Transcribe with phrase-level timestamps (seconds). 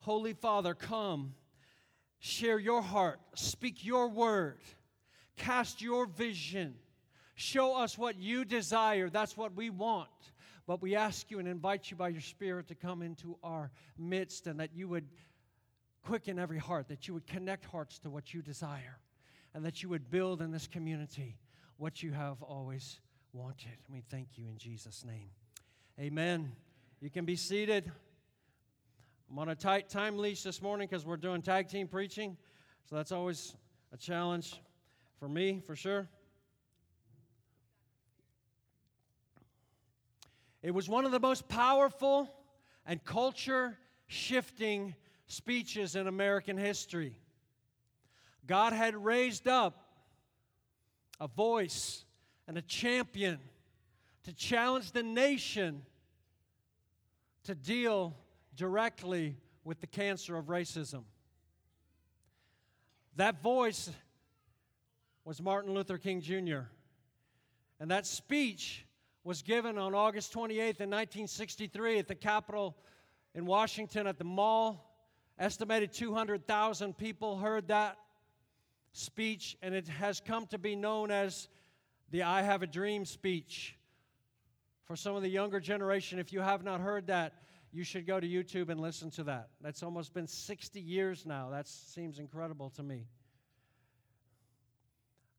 [0.00, 1.34] Holy Father, come,
[2.18, 4.58] share your heart, speak your word,
[5.36, 6.74] cast your vision,
[7.34, 9.10] show us what you desire.
[9.10, 10.08] That's what we want.
[10.66, 14.46] But we ask you and invite you by your Spirit to come into our midst
[14.46, 15.08] and that you would
[16.02, 18.98] quicken every heart, that you would connect hearts to what you desire,
[19.52, 21.36] and that you would build in this community
[21.76, 23.00] what you have always
[23.32, 23.76] wanted.
[23.88, 25.30] We thank you in Jesus' name.
[25.98, 26.52] Amen.
[27.00, 27.90] You can be seated.
[29.30, 32.36] I'm on a tight time leash this morning because we're doing tag team preaching.
[32.86, 33.54] So that's always
[33.92, 34.60] a challenge
[35.20, 36.08] for me, for sure.
[40.64, 42.28] It was one of the most powerful
[42.84, 44.96] and culture shifting
[45.28, 47.14] speeches in American history.
[48.48, 49.80] God had raised up
[51.20, 52.04] a voice
[52.48, 53.38] and a champion
[54.24, 55.82] to challenge the nation
[57.44, 58.16] to deal
[58.60, 61.04] directly with the cancer of racism.
[63.16, 63.88] That voice
[65.24, 66.68] was Martin Luther King Jr.
[67.80, 68.84] And that speech
[69.24, 72.76] was given on August 28th in 1963 at the Capitol
[73.34, 74.92] in Washington at the mall.
[75.38, 77.96] Estimated 200,000 people heard that
[78.92, 81.48] speech, and it has come to be known as
[82.10, 83.78] the I Have a Dream speech.
[84.84, 87.32] For some of the younger generation, if you have not heard that,
[87.72, 89.48] you should go to YouTube and listen to that.
[89.60, 91.50] That's almost been 60 years now.
[91.50, 93.06] That seems incredible to me.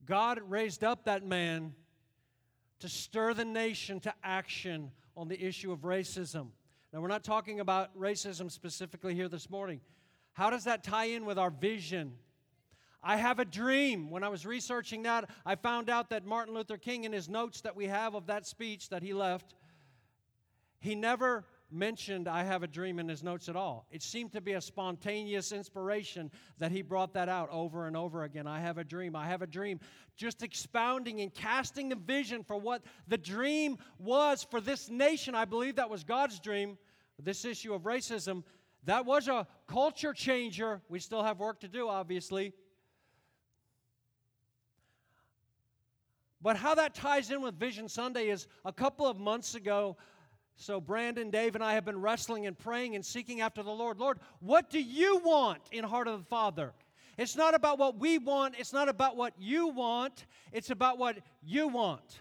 [0.06, 1.74] God raised up that man
[2.80, 6.48] to stir the nation to action on the issue of racism.
[6.92, 9.82] Now, we're not talking about racism specifically here this morning.
[10.34, 12.14] How does that tie in with our vision?
[13.04, 14.10] I have a dream.
[14.10, 17.62] When I was researching that, I found out that Martin Luther King, in his notes
[17.62, 19.56] that we have of that speech that he left,
[20.80, 23.88] he never mentioned I have a dream in his notes at all.
[23.92, 28.24] It seemed to be a spontaneous inspiration that he brought that out over and over
[28.24, 28.48] again.
[28.48, 29.16] I have a dream.
[29.16, 29.80] I have a dream.
[30.16, 35.36] Just expounding and casting the vision for what the dream was for this nation.
[35.36, 36.78] I believe that was God's dream.
[37.20, 38.44] This issue of racism,
[38.86, 40.82] that was a culture changer.
[40.90, 42.54] We still have work to do, obviously.
[46.42, 49.98] But how that ties in with Vision Sunday is a couple of months ago,
[50.62, 53.98] so, Brandon, Dave, and I have been wrestling and praying and seeking after the Lord.
[53.98, 56.72] Lord, what do you want in Heart of the Father?
[57.18, 61.18] It's not about what we want, it's not about what you want, it's about what
[61.42, 62.20] you want.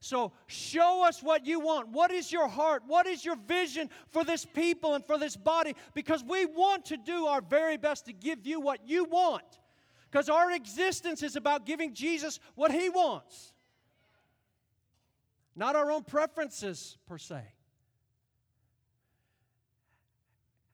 [0.00, 1.88] So, show us what you want.
[1.88, 2.82] What is your heart?
[2.86, 5.74] What is your vision for this people and for this body?
[5.94, 9.60] Because we want to do our very best to give you what you want.
[10.10, 13.54] Because our existence is about giving Jesus what he wants,
[15.56, 17.40] not our own preferences per se.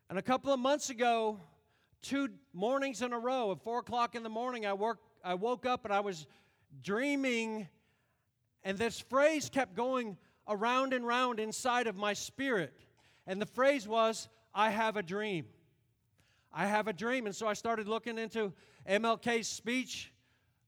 [0.09, 1.39] And a couple of months ago,
[2.01, 5.67] two mornings in a row, at four o'clock in the morning, I, work, I woke
[5.67, 6.27] up and I was
[6.83, 7.69] dreaming,
[8.65, 10.17] and this phrase kept going
[10.49, 12.73] around and round inside of my spirit.
[13.27, 15.45] And the phrase was, I have a dream.
[16.55, 17.27] I have a dream.
[17.27, 18.55] And so I started looking into
[18.89, 20.11] MLK's speech,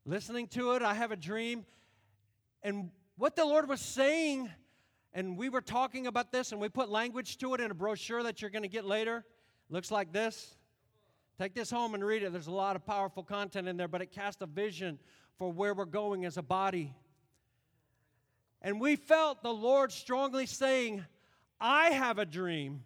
[0.04, 0.82] listening to it.
[0.82, 1.64] I have a dream.
[2.62, 4.50] And what the Lord was saying
[5.12, 8.22] and we were talking about this, and we put language to it in a brochure
[8.22, 9.24] that you're going to get later.
[9.68, 10.56] Looks like this.
[11.38, 12.32] Take this home and read it.
[12.32, 14.98] There's a lot of powerful content in there, but it casts a vision
[15.38, 16.94] for where we're going as a body.
[18.62, 21.04] And we felt the Lord strongly saying,
[21.58, 22.82] I have a dream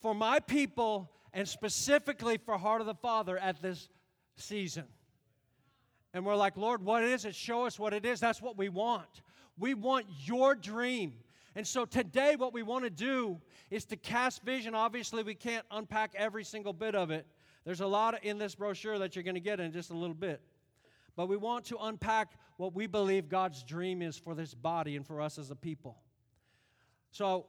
[0.00, 3.88] for my people and specifically for Heart of the Father at this
[4.36, 4.84] season.
[6.14, 7.34] And we're like, Lord, what is it?
[7.34, 8.20] Show us what it is.
[8.20, 9.22] That's what we want.
[9.58, 11.14] We want your dream.
[11.54, 14.74] And so today, what we want to do is to cast vision.
[14.74, 17.26] Obviously, we can't unpack every single bit of it.
[17.64, 20.14] There's a lot in this brochure that you're going to get in just a little
[20.14, 20.40] bit.
[21.16, 25.04] But we want to unpack what we believe God's dream is for this body and
[25.04, 25.96] for us as a people.
[27.10, 27.46] So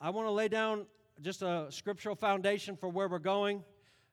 [0.00, 0.86] I want to lay down
[1.20, 3.62] just a scriptural foundation for where we're going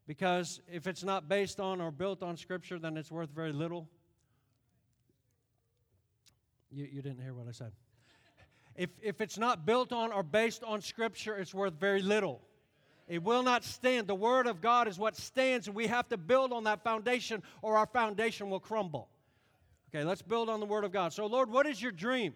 [0.08, 3.88] because if it's not based on or built on Scripture, then it's worth very little.
[6.72, 7.72] You, you didn't hear what I said.
[8.76, 12.42] If, if it's not built on or based on Scripture, it's worth very little.
[13.08, 14.08] It will not stand.
[14.08, 17.44] The Word of God is what stands, and we have to build on that foundation,
[17.62, 19.10] or our foundation will crumble.
[19.94, 21.12] Okay, let's build on the Word of God.
[21.12, 22.34] So, Lord, what is your dream?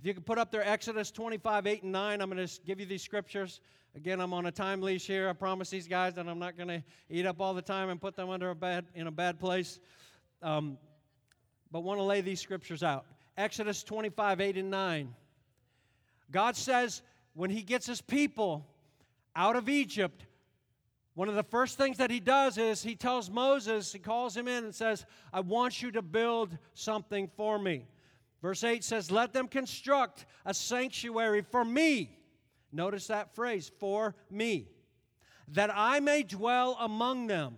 [0.00, 2.78] If you could put up there Exodus 25, 8, and 9, I'm going to give
[2.80, 3.60] you these scriptures.
[3.96, 5.28] Again, I'm on a time leash here.
[5.28, 8.00] I promise these guys that I'm not going to eat up all the time and
[8.00, 9.78] put them under a bad, in a bad place.
[10.42, 10.78] Um,
[11.70, 13.06] but want to lay these scriptures out.
[13.36, 15.14] Exodus 25, 8 and 9.
[16.30, 17.02] God says
[17.34, 18.66] when He gets His people
[19.36, 20.26] out of Egypt,
[21.14, 24.48] One of the first things that he does is he tells Moses, he calls him
[24.48, 27.86] in and says, I want you to build something for me.
[28.42, 32.18] Verse 8 says, Let them construct a sanctuary for me.
[32.74, 34.66] Notice that phrase, for me,
[35.48, 37.56] that I may dwell among them.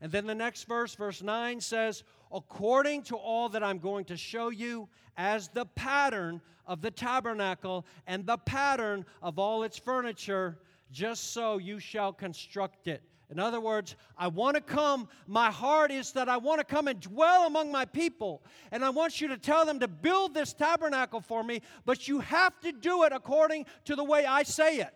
[0.00, 4.16] And then the next verse, verse 9 says, According to all that I'm going to
[4.16, 4.88] show you
[5.18, 10.58] as the pattern of the tabernacle and the pattern of all its furniture,
[10.90, 13.02] just so you shall construct it.
[13.30, 16.88] In other words, I want to come, my heart is that I want to come
[16.88, 18.42] and dwell among my people.
[18.72, 22.20] And I want you to tell them to build this tabernacle for me, but you
[22.20, 24.92] have to do it according to the way I say it.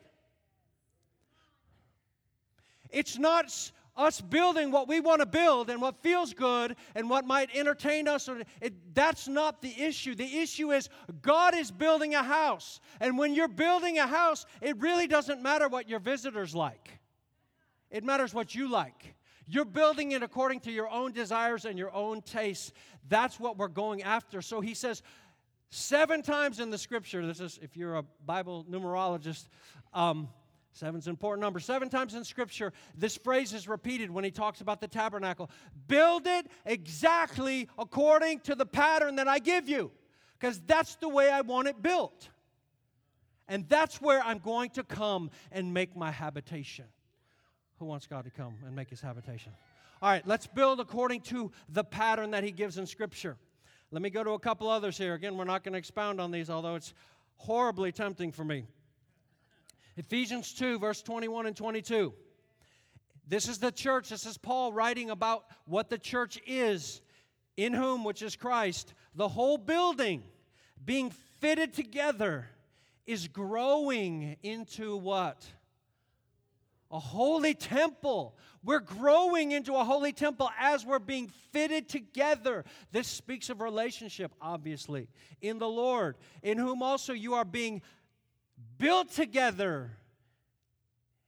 [2.90, 3.52] It's not
[3.96, 8.08] us building what we want to build and what feels good and what might entertain
[8.08, 8.28] us.
[8.60, 10.14] It, that's not the issue.
[10.14, 10.88] The issue is
[11.22, 12.80] God is building a house.
[13.00, 16.98] And when you're building a house, it really doesn't matter what your visitors like,
[17.94, 19.14] it matters what you like.
[19.46, 22.72] You're building it according to your own desires and your own tastes.
[23.08, 24.42] That's what we're going after.
[24.42, 25.00] So he says,
[25.70, 29.46] seven times in the scripture, this is if you're a Bible numerologist,
[29.92, 30.28] um,
[30.72, 31.60] Seven's an important number.
[31.60, 35.48] Seven times in Scripture, this phrase is repeated when he talks about the tabernacle.
[35.86, 39.92] Build it exactly according to the pattern that I give you,
[40.36, 42.28] because that's the way I want it built.
[43.46, 46.86] And that's where I'm going to come and make my habitation.
[47.84, 49.52] Who wants God to come and make his habitation?
[50.00, 53.36] All right, let's build according to the pattern that he gives in Scripture.
[53.90, 55.12] Let me go to a couple others here.
[55.12, 56.94] Again, we're not going to expound on these, although it's
[57.36, 58.64] horribly tempting for me.
[59.98, 62.14] Ephesians 2, verse 21 and 22.
[63.28, 64.08] This is the church.
[64.08, 67.02] This is Paul writing about what the church is,
[67.58, 70.22] in whom, which is Christ, the whole building
[70.82, 72.48] being fitted together
[73.06, 75.46] is growing into what?
[76.94, 78.36] A holy temple.
[78.62, 82.64] We're growing into a holy temple as we're being fitted together.
[82.92, 85.08] This speaks of relationship, obviously,
[85.40, 87.82] in the Lord, in whom also you are being
[88.78, 89.90] built together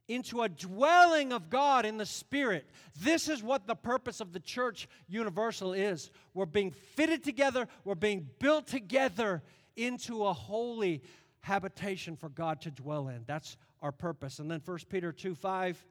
[0.07, 2.65] into a dwelling of God in the Spirit.
[3.01, 6.13] This is what the purpose of the church universal is.
[6.33, 9.43] We're being fitted together, we're being built together
[9.75, 11.03] into a holy
[11.41, 13.25] habitation for God to dwell in.
[13.27, 14.39] That's our purpose.
[14.39, 15.85] And then 1 Peter 2 5,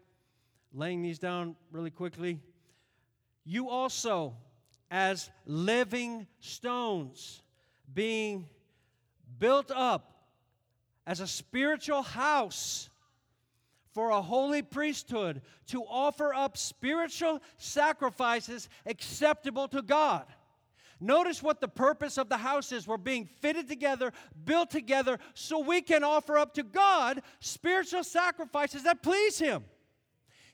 [0.73, 2.39] laying these down really quickly.
[3.43, 4.35] You also,
[4.89, 7.43] as living stones,
[7.93, 8.47] being
[9.39, 10.27] built up
[11.05, 12.89] as a spiritual house
[13.93, 20.25] for a holy priesthood to offer up spiritual sacrifices acceptable to God.
[20.99, 22.87] Notice what the purpose of the house is.
[22.87, 24.13] We're being fitted together,
[24.45, 29.65] built together, so we can offer up to God spiritual sacrifices that please Him.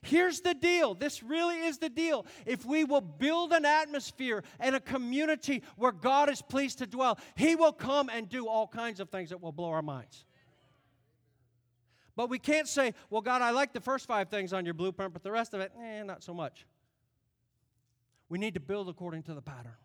[0.02, 0.94] Here's the deal.
[0.94, 2.26] This really is the deal.
[2.44, 7.20] If we will build an atmosphere and a community where God is pleased to dwell,
[7.36, 10.24] He will come and do all kinds of things that will blow our minds.
[12.16, 15.12] But we can't say, well, God, I like the first five things on your blueprint,
[15.12, 16.66] but the rest of it, eh, not so much.
[18.28, 19.76] We need to build according to the pattern.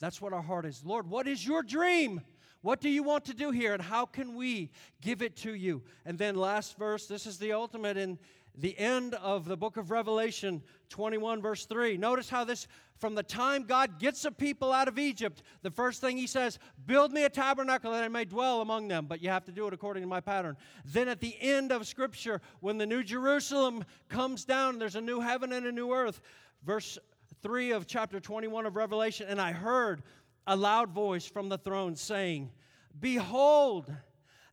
[0.00, 0.82] That's what our heart is.
[0.84, 2.22] Lord, what is your dream?
[2.62, 4.70] What do you want to do here, and how can we
[5.00, 5.82] give it to you?
[6.04, 8.18] And then, last verse, this is the ultimate in
[8.54, 11.96] the end of the book of Revelation 21, verse 3.
[11.96, 12.66] Notice how this,
[12.98, 16.58] from the time God gets a people out of Egypt, the first thing he says,
[16.86, 19.66] Build me a tabernacle that I may dwell among them, but you have to do
[19.66, 20.56] it according to my pattern.
[20.84, 25.20] Then at the end of Scripture, when the new Jerusalem comes down, there's a new
[25.20, 26.20] heaven and a new earth.
[26.62, 26.98] Verse
[27.42, 30.02] 3 of chapter 21 of Revelation, and I heard
[30.46, 32.50] a loud voice from the throne saying,
[32.98, 33.92] Behold,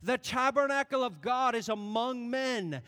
[0.02, 2.82] the tabernacle of God is among men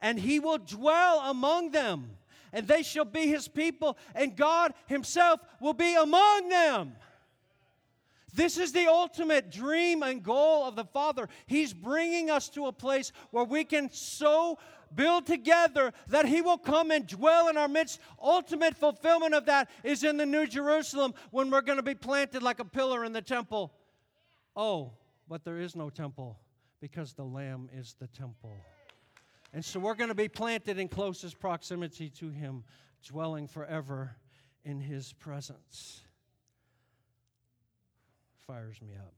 [0.00, 2.10] and he will dwell among them,
[2.52, 6.92] and they shall be his people, and God himself will be among them.
[8.36, 11.26] This is the ultimate dream and goal of the Father.
[11.46, 14.58] He's bringing us to a place where we can so
[14.94, 17.98] build together that He will come and dwell in our midst.
[18.22, 22.42] Ultimate fulfillment of that is in the New Jerusalem when we're going to be planted
[22.42, 23.72] like a pillar in the temple.
[24.54, 24.92] Oh,
[25.28, 26.38] but there is no temple
[26.80, 28.52] because the Lamb is the temple.
[29.54, 32.64] And so we're going to be planted in closest proximity to Him,
[33.02, 34.14] dwelling forever
[34.62, 36.02] in His presence.
[38.46, 39.12] Fires me up.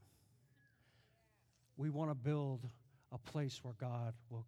[1.76, 2.66] We want to build
[3.12, 4.46] a place where God will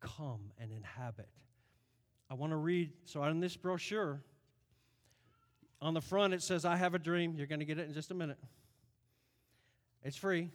[0.00, 1.28] come and inhabit.
[2.30, 4.22] I want to read, so on this brochure,
[5.82, 7.34] on the front it says, I have a dream.
[7.36, 8.38] You're going to get it in just a minute.
[10.02, 10.48] It's free.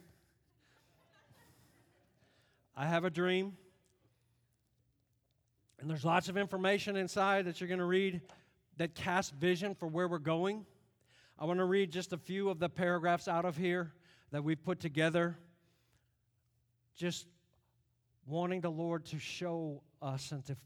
[2.76, 3.56] I have a dream
[5.78, 8.20] And there's lots of information inside that you're going to read
[8.78, 10.64] that casts vision for where we're going.
[11.38, 13.92] I want to read just a few of the paragraphs out of here
[14.30, 15.36] that we've put together,
[16.96, 17.26] just
[18.26, 20.56] wanting the Lord to show us and to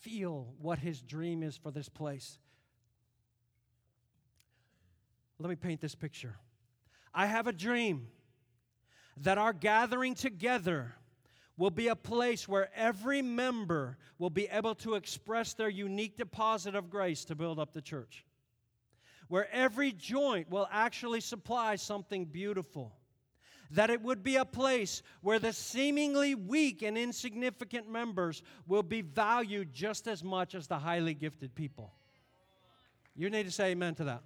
[0.00, 2.38] feel what His dream is for this place.
[5.38, 6.34] Let me paint this picture.
[7.14, 8.08] I have a dream
[9.18, 10.94] that our gathering together
[11.56, 16.74] will be a place where every member will be able to express their unique deposit
[16.74, 18.24] of grace to build up the church.
[19.28, 22.94] Where every joint will actually supply something beautiful.
[23.72, 29.02] That it would be a place where the seemingly weak and insignificant members will be
[29.02, 31.92] valued just as much as the highly gifted people.
[33.14, 34.22] You need to say amen to that.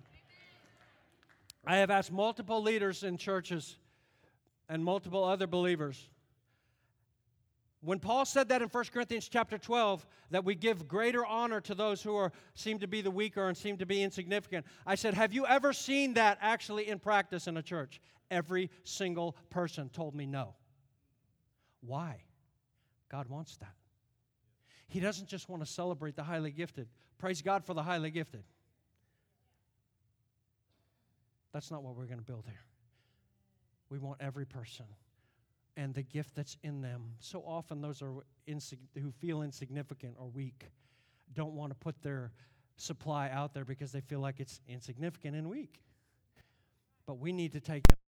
[1.67, 3.77] I have asked multiple leaders in churches
[4.69, 6.09] and multiple other believers
[7.83, 11.75] when Paul said that in 1 Corinthians chapter 12, that we give greater honor to
[11.75, 15.15] those who are, seem to be the weaker and seem to be insignificant, I said,
[15.15, 18.01] Have you ever seen that actually in practice in a church?
[18.31, 20.55] Every single person told me no.
[21.81, 22.23] Why?
[23.11, 23.75] God wants that.
[24.87, 26.87] He doesn't just want to celebrate the highly gifted.
[27.19, 28.45] Praise God for the highly gifted.
[31.53, 32.65] That's not what we're going to build here.
[33.91, 34.87] We want every person
[35.76, 37.14] and the gift that's in them.
[37.19, 38.12] So often, those are
[38.49, 40.71] insig- who feel insignificant or weak
[41.35, 42.33] don't want to put their
[42.76, 45.81] supply out there because they feel like it's insignificant and weak.
[47.07, 48.02] But we need to take them.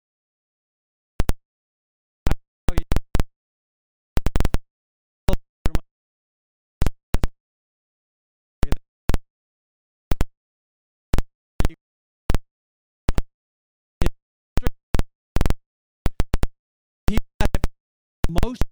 [18.43, 18.63] Most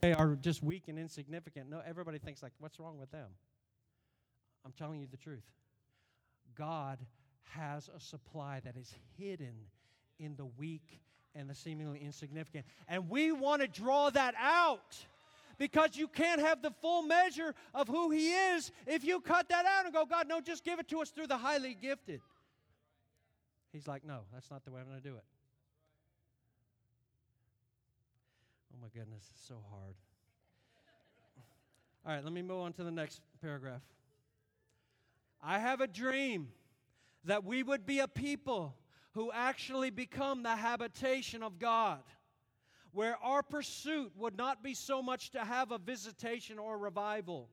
[0.00, 1.68] they are just weak and insignificant.
[1.68, 3.28] No, everybody thinks like, what's wrong with them?
[4.64, 5.44] I'm telling you the truth.
[6.56, 6.98] God
[7.54, 9.54] has a supply that is hidden
[10.18, 11.00] in the weak
[11.34, 12.66] and the seemingly insignificant.
[12.88, 14.96] And we want to draw that out
[15.58, 19.64] because you can't have the full measure of who He is if you cut that
[19.66, 22.20] out and go, God, no, just give it to us through the highly gifted.
[23.72, 25.24] He's like, no, that's not the way I'm going to do it.
[28.72, 29.94] Oh my goodness, it's so hard.
[32.06, 33.82] All right, let me move on to the next paragraph.
[35.42, 36.48] I have a dream
[37.24, 38.76] that we would be a people
[39.12, 42.00] who actually become the habitation of God,
[42.92, 47.48] where our pursuit would not be so much to have a visitation or revival,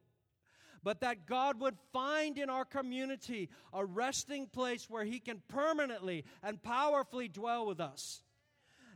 [0.84, 6.26] but that God would find in our community a resting place where He can permanently
[6.44, 8.22] and powerfully dwell with us.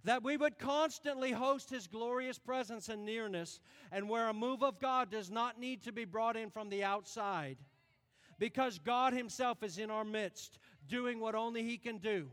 [0.04, 3.60] That we would constantly host His glorious presence and nearness,
[3.92, 6.84] and where a move of God does not need to be brought in from the
[6.84, 7.58] outside
[8.40, 12.28] because God Himself is in our midst, doing what only He can do,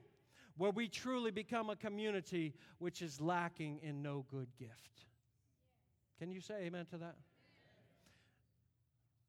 [0.56, 5.04] where we truly become a community which is lacking in no good gift.
[6.18, 7.16] Can you say amen to that?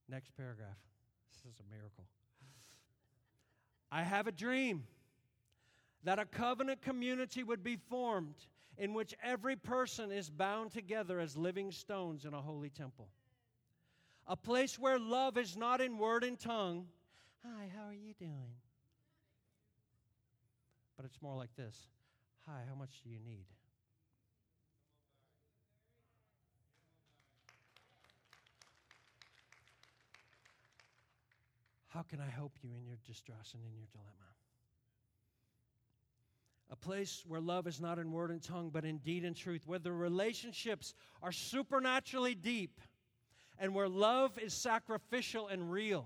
[0.08, 0.78] Next paragraph.
[1.34, 2.06] This is a miracle.
[3.92, 4.84] I have a dream
[6.04, 8.36] that a covenant community would be formed
[8.78, 13.10] in which every person is bound together as living stones in a holy temple
[14.28, 16.88] a place where love is not in word and tongue.
[17.44, 18.56] Hi, how are you doing?
[20.96, 21.88] But it's more like this
[22.46, 23.46] Hi, how much do you need?
[31.90, 34.12] How can I help you in your distress and in your dilemma?
[36.70, 39.64] A place where love is not in word and tongue, but in deed and truth,
[39.66, 40.94] where the relationships
[41.24, 42.82] are supernaturally deep
[43.60, 46.06] and where love is sacrificial and real.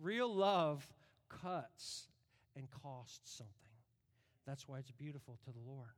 [0.00, 0.86] Real love
[1.28, 2.08] cuts
[2.56, 3.54] and costs something.
[4.46, 5.88] That's why it's beautiful to the Lord.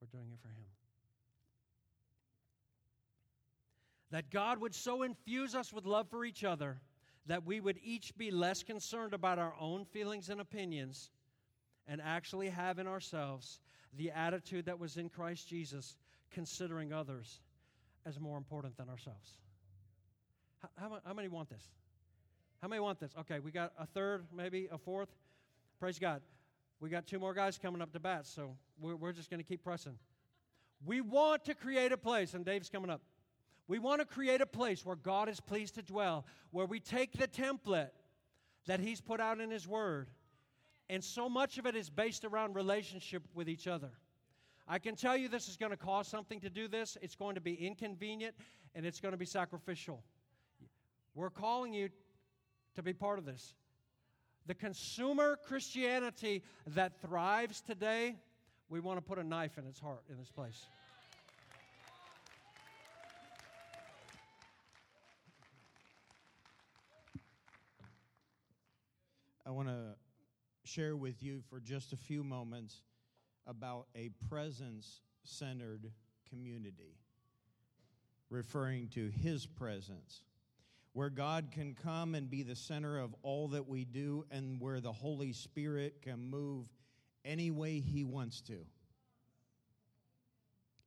[0.00, 0.66] We're doing it for Him.
[4.10, 6.80] That God would so infuse us with love for each other
[7.26, 11.10] that we would each be less concerned about our own feelings and opinions
[11.88, 13.60] and actually have in ourselves
[13.96, 15.96] the attitude that was in Christ Jesus,
[16.30, 17.40] considering others
[18.06, 19.32] as more important than ourselves.
[20.62, 21.64] How, how, how, many want this?
[22.62, 23.12] How many want this?
[23.20, 25.08] Okay, we got a third, maybe a fourth.
[25.80, 26.22] Praise God.
[26.80, 29.46] We got two more guys coming up to bat, so we're, we're just going to
[29.46, 29.98] keep pressing.
[30.84, 33.02] We want to create a place, and Dave's coming up.
[33.66, 37.12] We want to create a place where God is pleased to dwell, where we take
[37.12, 37.90] the template
[38.66, 40.08] that He's put out in His Word,
[40.88, 43.90] and so much of it is based around relationship with each other.
[44.68, 46.98] I can tell you this is going to cost something to do this.
[47.00, 48.34] It's going to be inconvenient
[48.74, 50.02] and it's going to be sacrificial.
[51.14, 51.88] We're calling you
[52.74, 53.54] to be part of this.
[54.46, 58.16] The consumer Christianity that thrives today,
[58.68, 60.66] we want to put a knife in its heart in this place.
[69.46, 69.94] I want to
[70.64, 72.82] share with you for just a few moments
[73.46, 75.90] about a presence centered
[76.28, 76.98] community,
[78.30, 80.22] referring to His presence,
[80.92, 84.80] where God can come and be the center of all that we do, and where
[84.80, 86.68] the Holy Spirit can move
[87.24, 88.58] any way He wants to.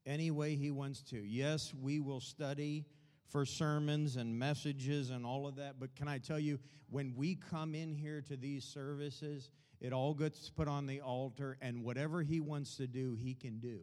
[0.05, 1.17] Any way He wants to.
[1.17, 2.85] Yes, we will study
[3.27, 7.35] for sermons and messages and all of that, but can I tell you, when we
[7.35, 9.51] come in here to these services,
[9.81, 13.59] it all gets put on the altar, and whatever He wants to do, He can
[13.59, 13.79] do.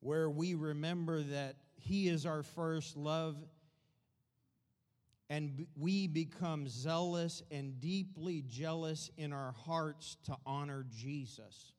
[0.00, 3.36] Where we remember that He is our first love,
[5.28, 11.72] and we become zealous and deeply jealous in our hearts to honor Jesus.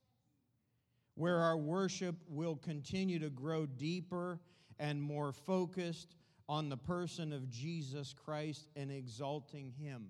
[1.16, 4.40] Where our worship will continue to grow deeper
[4.78, 6.16] and more focused
[6.48, 10.10] on the person of Jesus Christ and exalting Him.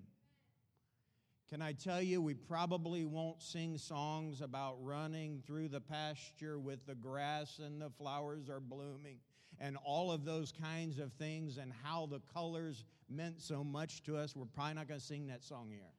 [1.50, 6.84] Can I tell you, we probably won't sing songs about running through the pasture with
[6.86, 9.16] the grass and the flowers are blooming
[9.58, 14.18] and all of those kinds of things and how the colors meant so much to
[14.18, 14.36] us.
[14.36, 15.90] We're probably not going to sing that song here.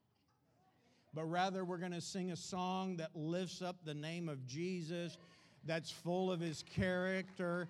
[1.16, 5.18] But rather, we're going to sing a song that lifts up the name of Jesus,
[5.66, 7.68] that's full of his character,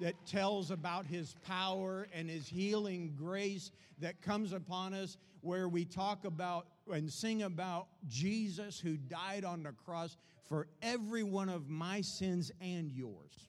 [0.00, 5.84] that tells about his power and his healing grace that comes upon us, where we
[5.84, 10.16] talk about and sing about Jesus who died on the cross
[10.48, 13.48] for every one of my sins and yours.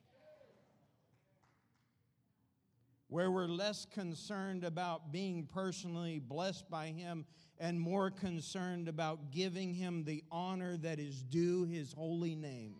[3.08, 7.26] Where we're less concerned about being personally blessed by Him
[7.60, 12.76] and more concerned about giving Him the honor that is due His holy name.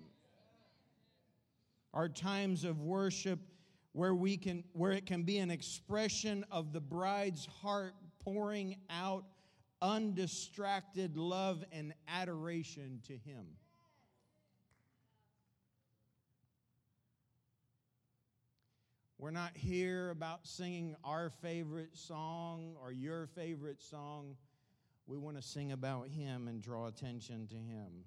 [1.94, 3.40] Our times of worship
[3.96, 9.24] where we can where it can be an expression of the bride's heart pouring out
[9.82, 13.46] undistracted love and adoration to him.
[19.18, 24.36] We're not here about singing our favorite song or your favorite song.
[25.08, 28.04] We want to sing about him and draw attention to him.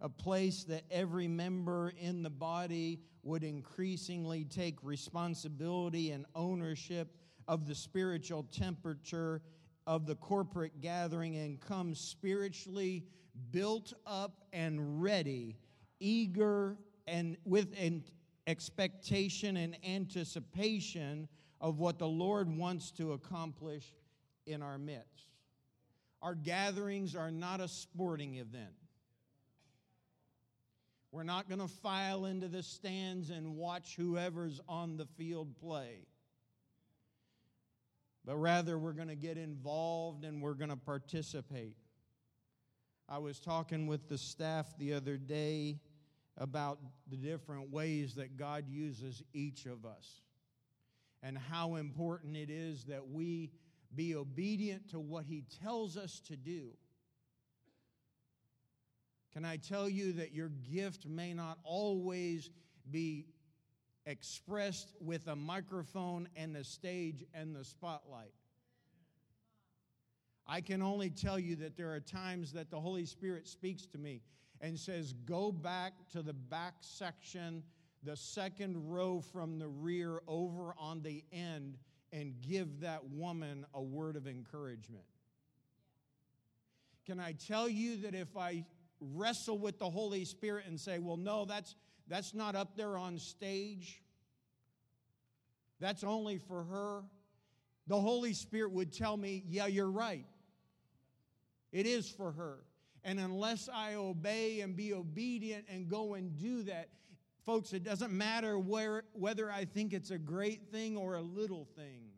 [0.00, 7.14] A place that every member in the body would increasingly take responsibility and ownership
[7.46, 9.42] of the spiritual temperature
[9.86, 13.04] of the corporate gathering and come spiritually
[13.50, 15.56] built up and ready,
[16.00, 18.02] eager and with an
[18.46, 21.28] expectation and anticipation
[21.60, 23.92] of what the Lord wants to accomplish
[24.46, 25.28] in our midst.
[26.22, 28.72] Our gatherings are not a sporting event.
[31.10, 36.06] We're not going to file into the stands and watch whoever's on the field play.
[38.24, 41.76] But rather, we're going to get involved and we're going to participate.
[43.08, 45.80] I was talking with the staff the other day
[46.36, 50.20] about the different ways that God uses each of us
[51.22, 53.50] and how important it is that we
[53.94, 56.72] be obedient to what He tells us to do
[59.38, 62.50] can I tell you that your gift may not always
[62.90, 63.26] be
[64.04, 68.32] expressed with a microphone and the stage and the spotlight?
[70.44, 73.98] I can only tell you that there are times that the Holy Spirit speaks to
[73.98, 74.22] me
[74.60, 77.62] and says, Go back to the back section,
[78.02, 81.78] the second row from the rear over on the end,
[82.12, 85.04] and give that woman a word of encouragement.
[87.06, 88.64] Can I tell you that if I
[89.00, 91.74] wrestle with the Holy Spirit and say, well, no, that's,
[92.08, 94.02] that's not up there on stage.
[95.80, 97.02] That's only for her.
[97.86, 100.26] The Holy Spirit would tell me, yeah, you're right.
[101.72, 102.58] It is for her.
[103.04, 106.88] And unless I obey and be obedient and go and do that,
[107.46, 111.66] folks, it doesn't matter where, whether I think it's a great thing or a little
[111.76, 112.10] thing.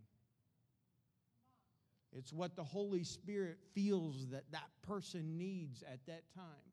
[2.13, 6.70] It's what the Holy Spirit feels that that person needs at that time.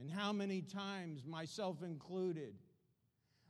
[0.00, 2.54] And how many times, myself included,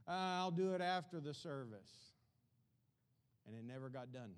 [0.07, 2.13] uh, I'll do it after the service.
[3.47, 4.33] And it never got done.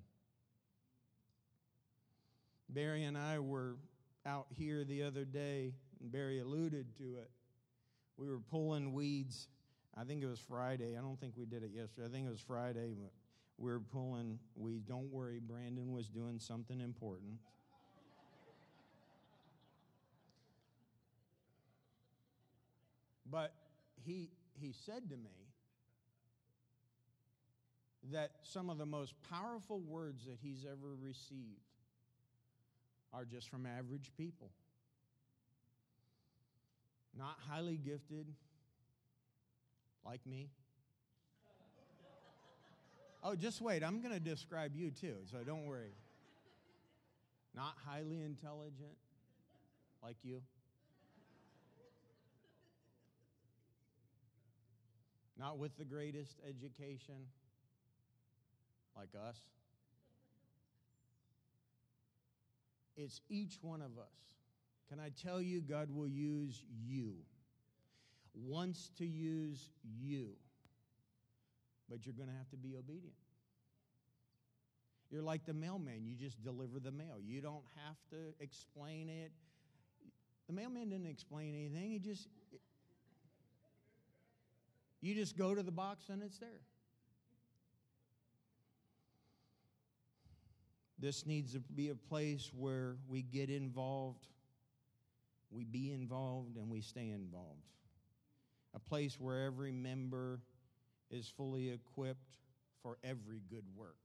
[2.69, 3.77] Barry and I were
[4.25, 7.29] out here the other day, and Barry alluded to it.
[8.17, 9.47] We were pulling weeds.
[9.95, 10.97] I think it was Friday.
[10.97, 12.07] I don't think we did it yesterday.
[12.07, 12.95] I think it was Friday.
[13.57, 14.85] We were pulling weeds.
[14.85, 17.39] Don't worry, Brandon was doing something important.
[23.31, 23.53] But
[24.05, 25.47] he, he said to me
[28.11, 31.61] that some of the most powerful words that he's ever received
[33.13, 34.49] are just from average people.
[37.17, 38.27] Not highly gifted,
[40.05, 40.49] like me.
[43.23, 45.95] Oh, just wait, I'm going to describe you too, so don't worry.
[47.55, 48.95] Not highly intelligent,
[50.03, 50.41] like you.
[55.39, 57.27] Not with the greatest education,
[58.95, 59.37] like us.
[62.95, 64.33] It's each one of us.
[64.89, 67.13] Can I tell you, God will use you,
[68.33, 69.69] wants to use
[70.01, 70.29] you,
[71.89, 73.13] but you're going to have to be obedient.
[75.11, 77.17] You're like the mailman, you just deliver the mail.
[77.23, 79.31] You don't have to explain it.
[80.47, 82.27] The mailman didn't explain anything, he just.
[85.01, 86.61] You just go to the box and it's there.
[90.99, 94.25] This needs to be a place where we get involved,
[95.51, 97.61] we be involved, and we stay involved.
[98.73, 100.41] A place where every member
[101.11, 102.37] is fully equipped
[102.81, 103.95] for every good work.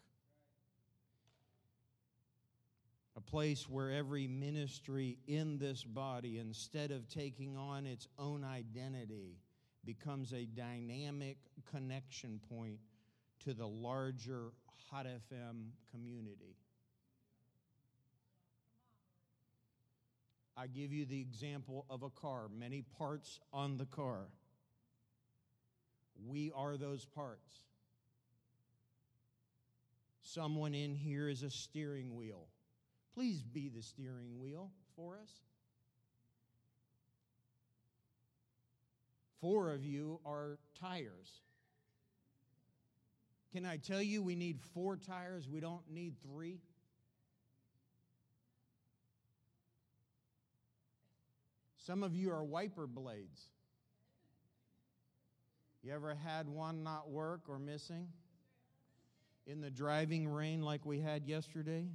[3.17, 9.37] A place where every ministry in this body, instead of taking on its own identity,
[9.85, 11.39] becomes a dynamic
[11.71, 12.79] connection point
[13.45, 14.53] to the larger
[14.91, 16.57] Hot FM community.
[20.57, 24.27] I give you the example of a car, many parts on the car.
[26.27, 27.55] We are those parts.
[30.21, 32.49] Someone in here is a steering wheel.
[33.15, 35.31] Please be the steering wheel for us.
[39.43, 41.43] Four of you are tires.
[43.53, 45.49] Can I tell you we need four tires?
[45.49, 46.61] We don't need three.
[51.77, 53.49] Some of you are wiper blades.
[55.83, 58.07] You ever had one not work or missing?
[59.49, 61.89] In the driving rain like we had yesterday?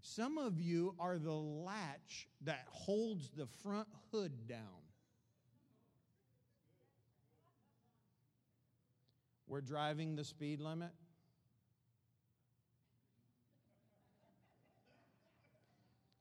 [0.00, 4.85] Some of you are the latch that holds the front hood down.
[9.46, 10.90] We're driving the speed limit.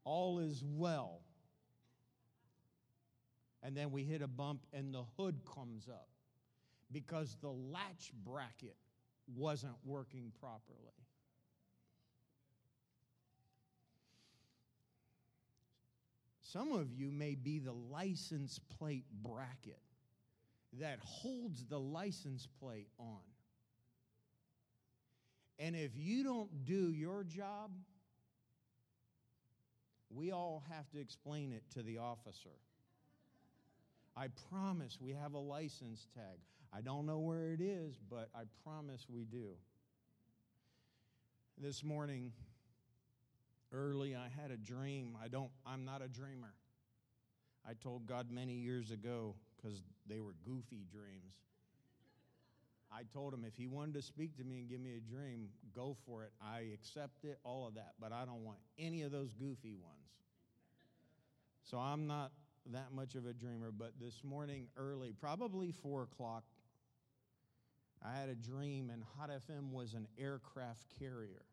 [0.04, 1.22] All is well
[3.66, 6.08] and then we hit a bump and the hood comes up
[6.92, 8.76] because the latch bracket
[9.36, 10.94] wasn't working properly.
[16.42, 19.82] Some of you may be the license plate bracket
[20.80, 23.22] that holds the license plate on.
[25.58, 27.72] And if you don't do your job,
[30.10, 32.58] we all have to explain it to the officer.
[34.18, 36.40] I promise we have a license tag.
[36.74, 39.52] I don't know where it is, but I promise we do.
[41.58, 42.34] This morning,
[43.72, 45.18] early, I had a dream.
[45.24, 46.54] I don't, I'm not a dreamer.
[47.68, 51.34] I told God many years ago, because they were goofy dreams.
[52.92, 55.50] I told him if he wanted to speak to me and give me a dream,
[55.76, 56.32] go for it.
[56.42, 60.06] I accept it, all of that, but I don't want any of those goofy ones.
[61.64, 62.32] So I'm not
[62.72, 66.44] that much of a dreamer, but this morning early, probably four o'clock,
[68.04, 71.44] I had a dream, and Hot FM was an aircraft carrier.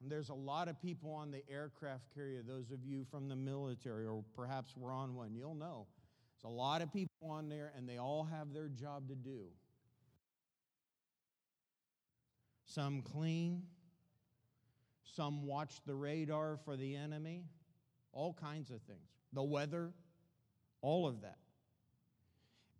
[0.00, 3.36] And there's a lot of people on the aircraft carrier, those of you from the
[3.36, 5.86] military, or perhaps we're on one, you'll know.
[6.40, 9.46] There's a lot of people on there, and they all have their job to do.
[12.64, 13.62] Some clean,
[15.16, 17.44] some watch the radar for the enemy,
[18.12, 19.08] all kinds of things.
[19.32, 19.92] The weather,
[20.80, 21.38] all of that.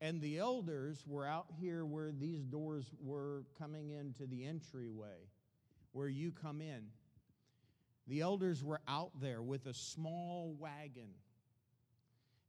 [0.00, 5.26] And the elders were out here where these doors were coming into the entryway,
[5.90, 6.84] where you come in.
[8.06, 11.10] The elders were out there with a small wagon.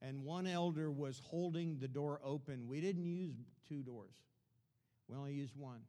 [0.02, 2.68] And one elder was holding the door open.
[2.68, 3.36] We didn't use
[3.68, 4.16] two doors,
[5.08, 5.82] we only used one.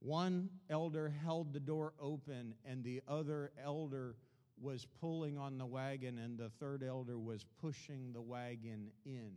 [0.00, 4.16] One elder held the door open, and the other elder
[4.60, 9.30] was pulling on the wagon, and the third elder was pushing the wagon in.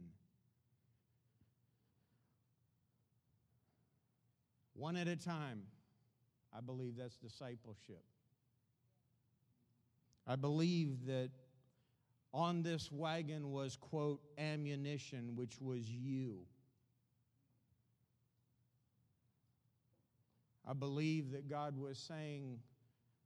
[4.73, 5.61] One at a time.
[6.55, 8.03] I believe that's discipleship.
[10.25, 11.29] I believe that
[12.35, 16.39] on this wagon was, quote, ammunition, which was you.
[20.67, 22.59] I believe that God was saying,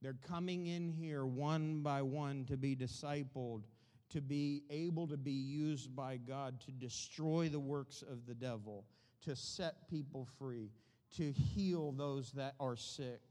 [0.02, 3.63] they're coming in here one by one to be discipled,
[4.12, 8.86] to be able to be used by God to destroy the works of the devil,
[9.24, 10.69] to set people free,
[11.17, 13.22] to heal those that are sick,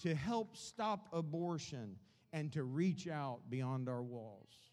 [0.00, 1.96] to help stop abortion,
[2.34, 4.71] and to reach out beyond our walls.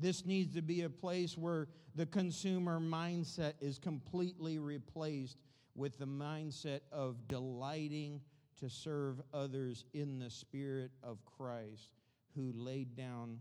[0.00, 5.36] This needs to be a place where the consumer mindset is completely replaced
[5.74, 8.20] with the mindset of delighting
[8.60, 11.90] to serve others in the Spirit of Christ
[12.34, 13.40] who laid down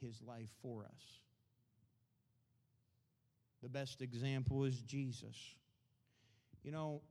[0.00, 1.20] his life for us.
[3.62, 5.36] The best example is Jesus.
[6.62, 7.02] You know,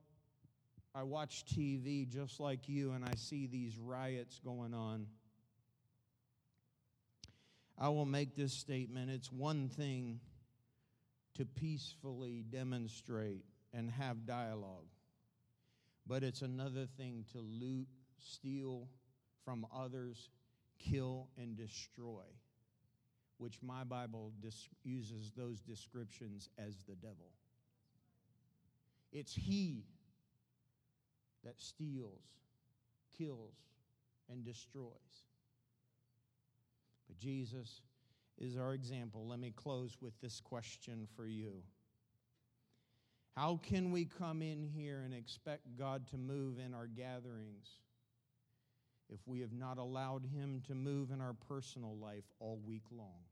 [0.94, 5.06] I watch TV just like you and I see these riots going on.
[7.80, 9.10] I will make this statement.
[9.10, 10.20] It's one thing
[11.36, 14.88] to peacefully demonstrate and have dialogue.
[16.06, 17.88] But it's another thing to loot,
[18.18, 18.88] steal
[19.44, 20.28] from others,
[20.78, 22.24] kill, and destroy,
[23.38, 27.32] which my Bible dis- uses those descriptions as the devil.
[29.10, 29.84] It's he
[31.44, 32.20] that steals,
[33.16, 33.54] kills,
[34.28, 35.29] and destroys.
[37.10, 37.82] But Jesus
[38.38, 39.26] is our example.
[39.26, 41.64] Let me close with this question for you.
[43.36, 47.66] How can we come in here and expect God to move in our gatherings
[49.08, 53.24] if we have not allowed Him to move in our personal life all week long?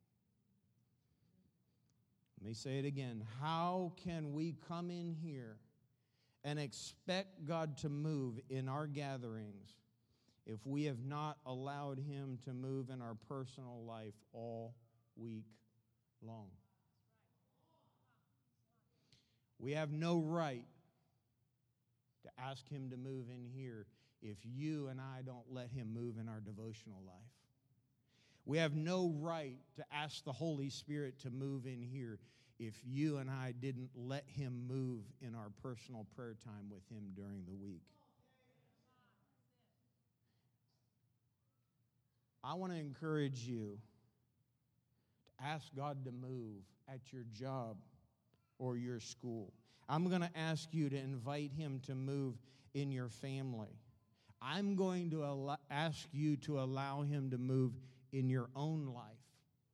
[2.40, 3.22] Let me say it again.
[3.40, 5.56] How can we come in here
[6.42, 9.76] and expect God to move in our gatherings
[10.48, 14.74] if we have not allowed Him to move in our personal life all
[15.14, 15.44] week
[16.22, 16.48] long?
[19.58, 20.64] We have no right
[22.22, 23.86] to ask Him to move in here
[24.22, 27.14] if you and I don't let Him move in our devotional life.
[28.46, 32.18] We have no right to ask the Holy Spirit to move in here
[32.58, 37.10] if you and I didn't let Him move in our personal prayer time with Him
[37.14, 37.82] during the week.
[42.48, 43.78] I want to encourage you
[45.26, 47.76] to ask God to move at your job
[48.58, 49.52] or your school.
[49.86, 52.36] I'm going to ask you to invite him to move
[52.72, 53.76] in your family.
[54.40, 57.72] I'm going to al- ask you to allow him to move
[58.12, 59.04] in your own life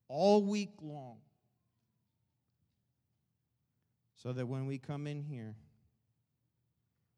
[0.08, 1.18] all week long.
[4.16, 5.54] So that when we come in here,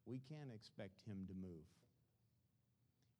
[0.05, 1.65] we can expect him to move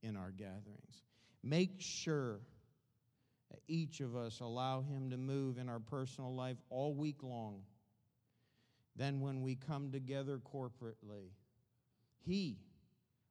[0.04, 1.02] in our gatherings.
[1.44, 2.40] Make sure
[3.52, 7.62] that each of us allow him to move in our personal life all week long
[8.98, 11.30] then when we come together corporately,
[12.26, 12.58] He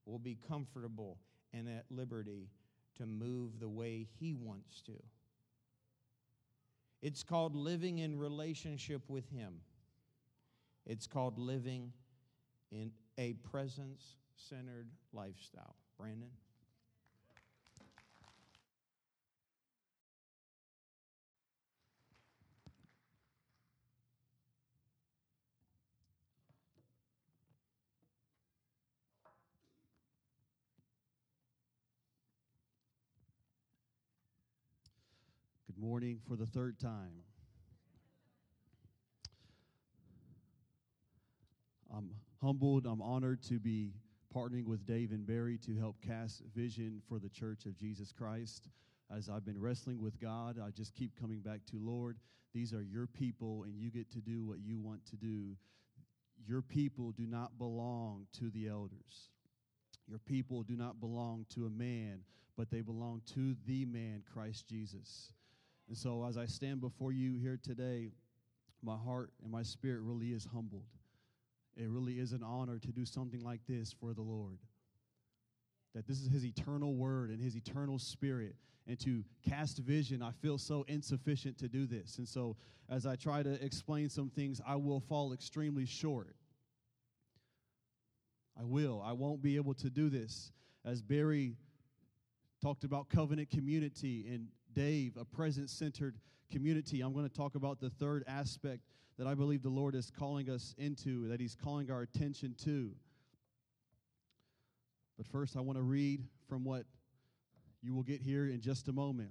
[0.07, 1.19] will be comfortable
[1.53, 2.49] and at liberty
[2.97, 4.93] to move the way He wants to.
[7.03, 9.55] It's called living in relationship with Him.
[10.87, 11.93] It's called living
[12.71, 15.75] in a presence centered lifestyle.
[15.99, 16.31] Brandon?
[35.87, 37.23] Morning for the third time.
[41.97, 42.11] I'm
[42.43, 43.93] humbled, I'm honored to be
[44.35, 48.69] partnering with Dave and Barry to help cast vision for the Church of Jesus Christ.
[49.17, 52.19] As I've been wrestling with God, I just keep coming back to Lord,
[52.53, 55.57] these are your people, and you get to do what you want to do.
[56.49, 59.31] Your people do not belong to the elders.
[60.09, 62.23] Your people do not belong to a man,
[62.57, 65.31] but they belong to the man, Christ Jesus.
[65.89, 68.11] And so, as I stand before you here today,
[68.83, 70.87] my heart and my spirit really is humbled.
[71.77, 74.59] It really is an honor to do something like this for the Lord.
[75.95, 78.57] That this is His eternal word and His eternal spirit.
[78.89, 82.19] And to cast vision, I feel so insufficient to do this.
[82.19, 82.57] And so,
[82.89, 86.37] as I try to explain some things, I will fall extremely short.
[88.59, 89.03] I will.
[89.05, 90.53] I won't be able to do this.
[90.85, 91.57] As Barry
[92.63, 96.19] talked about covenant community and Dave, a present centered
[96.53, 98.83] community, I'm going to talk about the third aspect
[99.19, 102.91] that I believe the Lord is calling us into, that He's calling our attention to.
[105.17, 106.85] But first, I want to read from what
[107.83, 109.31] you will get here in just a moment.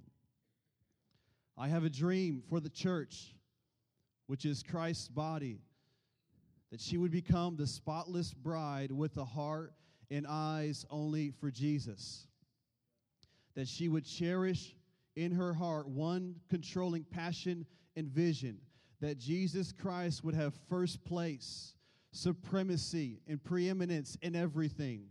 [1.56, 3.32] I have a dream for the church,
[4.26, 5.60] which is Christ's body,
[6.72, 9.72] that she would become the spotless bride with a heart
[10.10, 12.26] and eyes only for Jesus,
[13.54, 14.75] that she would cherish
[15.16, 18.58] in her heart one controlling passion and vision
[19.00, 21.74] that Jesus Christ would have first place,
[22.12, 25.04] supremacy, and preeminence in everything.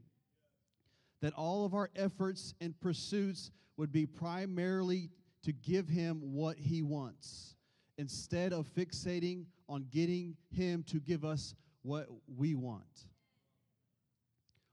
[1.22, 5.10] That all of our efforts and pursuits would be primarily
[5.44, 7.56] to give him what he wants,
[7.98, 13.06] instead of fixating on getting him to give us what we want.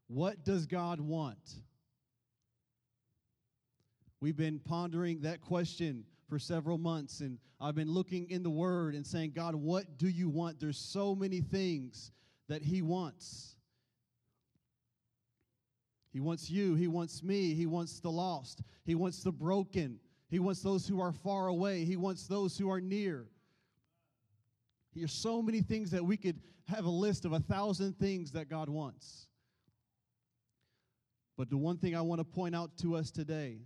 [0.08, 1.62] What does God want?
[4.22, 8.94] We've been pondering that question for several months, and I've been looking in the Word
[8.94, 10.60] and saying, God, what do you want?
[10.60, 12.12] There's so many things
[12.48, 13.56] that He wants.
[16.12, 19.98] He wants you, He wants me, He wants the lost, He wants the broken,
[20.30, 23.26] He wants those who are far away, He wants those who are near.
[24.94, 28.48] There's so many things that we could have a list of a thousand things that
[28.48, 29.26] God wants.
[31.36, 33.62] But the one thing I want to point out to us today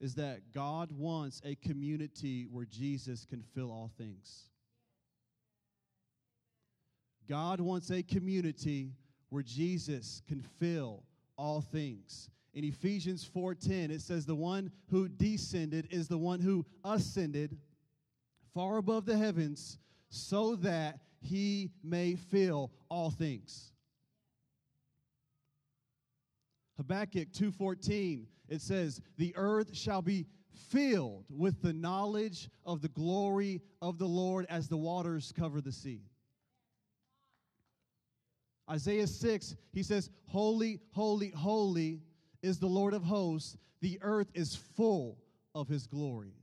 [0.00, 4.50] is that God wants a community where Jesus can fill all things.
[7.28, 8.92] God wants a community
[9.30, 11.04] where Jesus can fill
[11.36, 12.28] all things.
[12.52, 17.58] In Ephesians 4:10 it says the one who descended is the one who ascended
[18.52, 19.78] far above the heavens
[20.08, 23.72] so that he may fill all things.
[26.76, 30.26] Habakkuk 2:14 it says the earth shall be
[30.70, 35.72] filled with the knowledge of the glory of the Lord as the waters cover the
[35.72, 36.02] sea.
[38.70, 42.00] Isaiah 6 he says holy holy holy
[42.42, 45.18] is the Lord of hosts the earth is full
[45.54, 46.34] of his glory.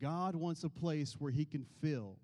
[0.00, 2.16] God wants a place where he can fill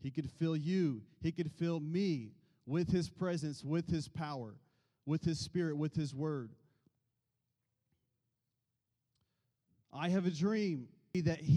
[0.00, 2.32] he could fill you, He could fill me
[2.68, 4.54] with His presence, with His power,
[5.06, 6.50] with His Spirit, with His Word.
[9.92, 11.56] I have a dream that he,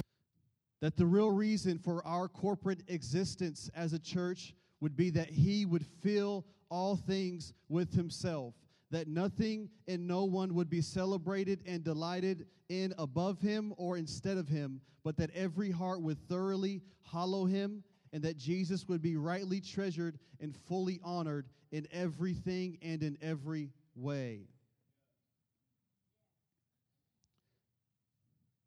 [0.81, 5.65] that the real reason for our corporate existence as a church would be that he
[5.65, 8.55] would fill all things with himself
[8.89, 14.37] that nothing and no one would be celebrated and delighted in above him or instead
[14.37, 19.15] of him but that every heart would thoroughly hollow him and that Jesus would be
[19.15, 24.47] rightly treasured and fully honored in everything and in every way.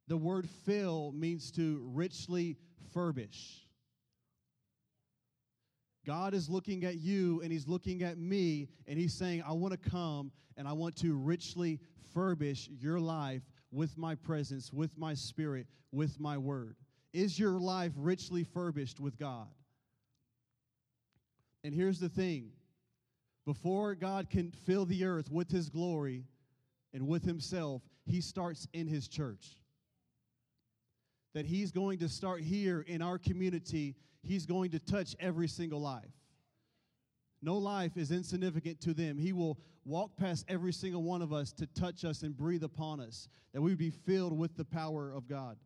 [0.08, 2.56] The word fill means to richly
[2.92, 3.64] furbish.
[6.06, 9.72] God is looking at you and He's looking at me and He's saying, I want
[9.72, 11.80] to come and I want to richly
[12.14, 16.76] furbish your life with my presence, with my spirit, with my word.
[17.14, 19.46] Is your life richly furbished with God?
[21.62, 22.50] And here's the thing
[23.46, 26.24] before God can fill the earth with his glory
[26.92, 29.56] and with himself, he starts in his church.
[31.34, 35.80] That he's going to start here in our community, he's going to touch every single
[35.80, 36.04] life.
[37.42, 39.18] No life is insignificant to them.
[39.18, 43.00] He will walk past every single one of us to touch us and breathe upon
[43.00, 45.58] us, that we be filled with the power of God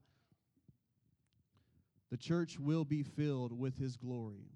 [2.10, 4.50] the church will be filled with his glory.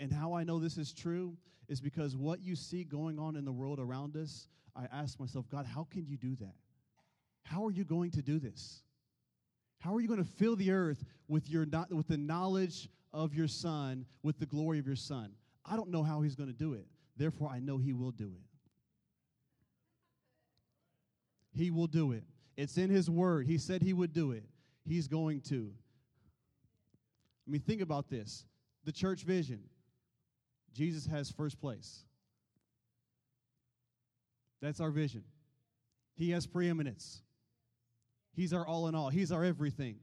[0.00, 1.36] And how I know this is true
[1.68, 5.46] is because what you see going on in the world around us, I ask myself,
[5.50, 6.54] God, how can you do that?
[7.44, 8.82] How are you going to do this?
[9.80, 13.48] How are you going to fill the earth with, your, with the knowledge of your
[13.48, 15.32] Son, with the glory of your Son?
[15.64, 16.86] I don't know how He's going to do it.
[17.16, 18.42] Therefore, I know He will do it.
[21.56, 22.24] He will do it.
[22.56, 23.46] It's in His Word.
[23.46, 24.44] He said He would do it.
[24.88, 25.70] He's going to.
[27.46, 28.44] I mean, think about this
[28.84, 29.60] the church vision.
[30.74, 32.04] Jesus has first place.
[34.60, 35.24] That's our vision.
[36.14, 37.22] He has preeminence.
[38.34, 39.08] He's our all in all.
[39.08, 39.96] He's our everything.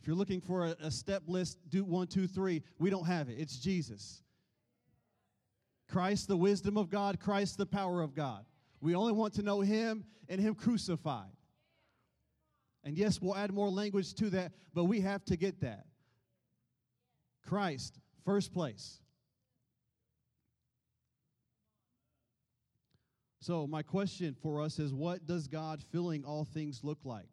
[0.00, 3.28] If you're looking for a, a, step list, do one, two, three, we don't have
[3.28, 3.36] it.
[3.38, 4.22] It's Jesus.
[5.88, 8.44] Christ, the wisdom of God, Christ, the power of God.
[8.80, 11.30] We only want to know Him and Him crucified.
[12.88, 15.84] And yes, we'll add more language to that, but we have to get that.
[17.46, 19.02] Christ, first place.
[23.40, 27.28] So, my question for us is what does God filling all things look like?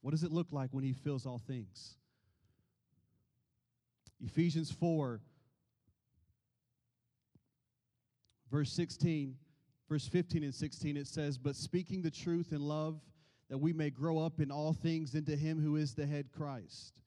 [0.00, 1.94] What does it look like when He fills all things?
[4.20, 5.20] Ephesians 4,
[8.50, 9.36] verse 16,
[9.88, 13.00] verse 15 and 16, it says, But speaking the truth in love,
[13.48, 17.00] that we may grow up in all things into Him who is the head Christ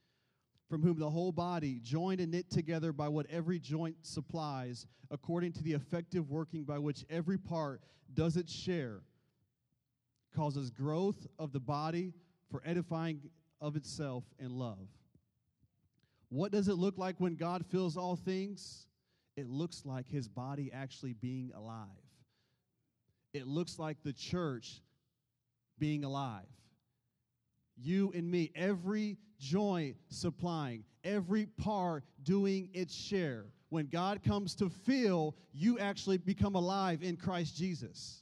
[0.74, 5.52] from whom the whole body, joined and knit together by what every joint supplies, according
[5.54, 7.80] to the effective working by which every part
[8.16, 9.02] does its share,
[10.36, 12.12] causes growth of the body
[12.50, 13.22] for edifying
[13.62, 14.88] of itself in love.
[16.30, 18.88] What does it look like when God fills all things?
[19.36, 21.88] It looks like his body actually being alive.
[23.34, 24.82] It looks like the church
[25.80, 26.46] being alive.
[27.76, 33.46] You and me, every joint supplying, every part doing its share.
[33.70, 38.22] When God comes to fill, you actually become alive in Christ Jesus.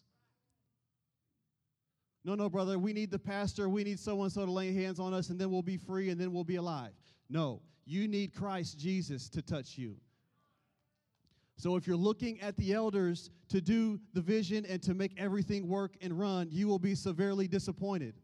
[2.24, 5.00] No, no, brother, we need the pastor, we need so and so to lay hands
[5.00, 6.94] on us, and then we'll be free and then we'll be alive.
[7.30, 9.98] No, you need Christ Jesus to touch you.
[11.62, 15.68] So if you're looking at the elders to do the vision and to make everything
[15.68, 18.16] work and run, you will be severely disappointed.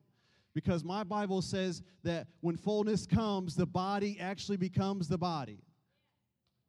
[0.55, 5.59] Because my Bible says that when fullness comes, the body actually becomes the body.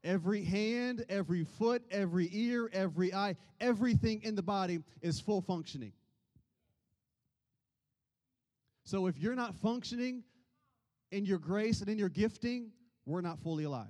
[0.05, 5.95] Every hand, every foot, every ear, every eye, everything in the body is full functioning.
[8.85, 10.23] So if you're not functioning
[11.13, 12.73] in your grace and in your gifting,
[13.07, 13.87] we're not fully alive.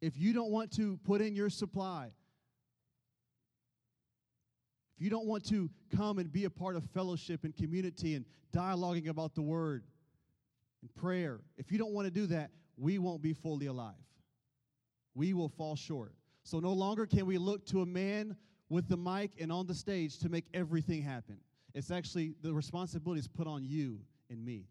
[0.00, 2.10] If you don't want to put in your supply,
[4.96, 8.24] if you don't want to come and be a part of fellowship and community and
[8.52, 9.84] dialoguing about the word
[10.82, 13.94] and prayer, if you don't want to do that, we won't be fully alive.
[15.14, 16.14] We will fall short.
[16.44, 18.36] So no longer can we look to a man
[18.68, 21.38] with the mic and on the stage to make everything happen.
[21.74, 24.66] It's actually the responsibility is put on you and me.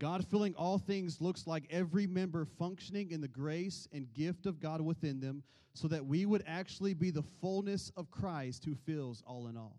[0.00, 4.58] God filling all things looks like every member functioning in the grace and gift of
[4.58, 5.42] God within them
[5.74, 9.76] so that we would actually be the fullness of Christ who fills all in all.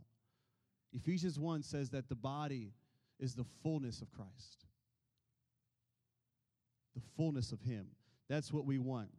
[0.94, 2.72] Ephesians 1 says that the body
[3.20, 4.66] is the fullness of Christ,
[6.96, 7.88] the fullness of Him.
[8.30, 9.10] That's what we want.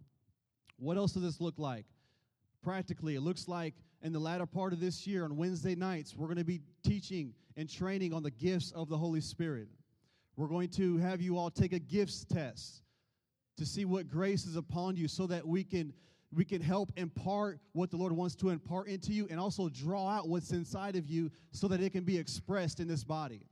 [0.79, 1.87] What else does this look like?
[2.63, 6.29] Practically, it looks like in the latter part of this year on Wednesday nights, we're
[6.29, 9.69] going to be teaching and training on the gifts of the Holy Spirit.
[10.37, 12.83] We're going to have you all take a gifts test
[13.59, 15.93] to see what grace is upon you so that we can
[16.35, 20.09] we can help impart what the Lord wants to impart into you and also draw
[20.09, 23.43] out what's inside of you so that it can be expressed in this body.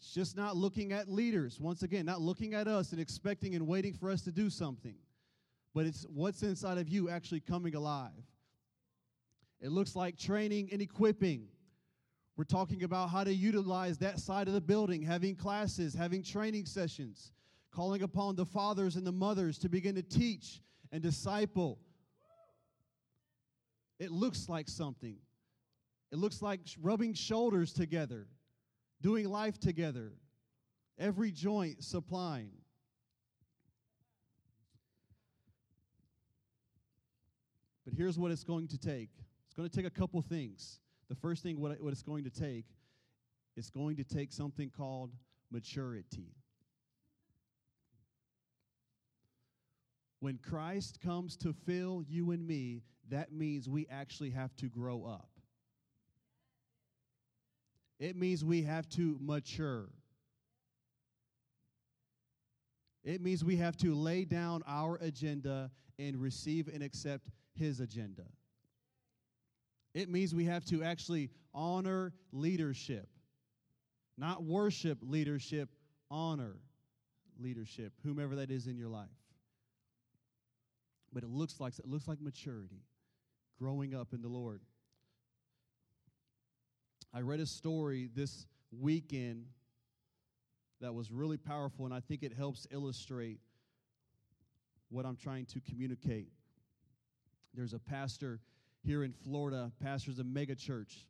[0.00, 3.66] It's just not looking at leaders, once again, not looking at us and expecting and
[3.66, 4.94] waiting for us to do something,
[5.74, 8.12] but it's what's inside of you actually coming alive.
[9.60, 11.48] It looks like training and equipping.
[12.40, 16.64] We're talking about how to utilize that side of the building, having classes, having training
[16.64, 17.32] sessions,
[17.70, 21.78] calling upon the fathers and the mothers to begin to teach and disciple.
[23.98, 25.18] It looks like something.
[26.10, 28.26] It looks like rubbing shoulders together,
[29.02, 30.14] doing life together,
[30.98, 32.52] every joint supplying.
[37.84, 39.10] But here's what it's going to take
[39.44, 40.80] it's going to take a couple things.
[41.10, 42.66] The first thing, what, it's going to take,
[43.56, 45.10] it's going to take something called
[45.50, 46.36] maturity.
[50.20, 55.04] When Christ comes to fill you and me, that means we actually have to grow
[55.04, 55.30] up.
[57.98, 59.88] It means we have to mature.
[63.02, 68.26] It means we have to lay down our agenda and receive and accept His agenda.
[69.94, 73.08] It means we have to actually honor leadership,
[74.16, 75.68] not worship leadership,
[76.10, 76.56] honor
[77.38, 79.08] leadership, whomever that is in your life.
[81.12, 82.84] But it looks like it looks like maturity,
[83.58, 84.60] growing up in the Lord.
[87.12, 89.46] I read a story this weekend
[90.80, 93.40] that was really powerful, and I think it helps illustrate
[94.90, 96.28] what I'm trying to communicate.
[97.54, 98.40] There's a pastor
[98.82, 101.06] here in Florida, pastors a mega church,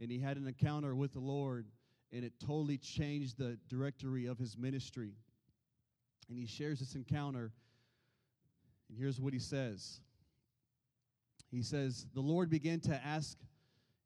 [0.00, 1.66] and he had an encounter with the Lord,
[2.12, 5.14] and it totally changed the directory of his ministry.
[6.28, 7.52] And he shares this encounter,
[8.88, 10.00] and here's what he says.
[11.50, 13.38] He says, The Lord began to ask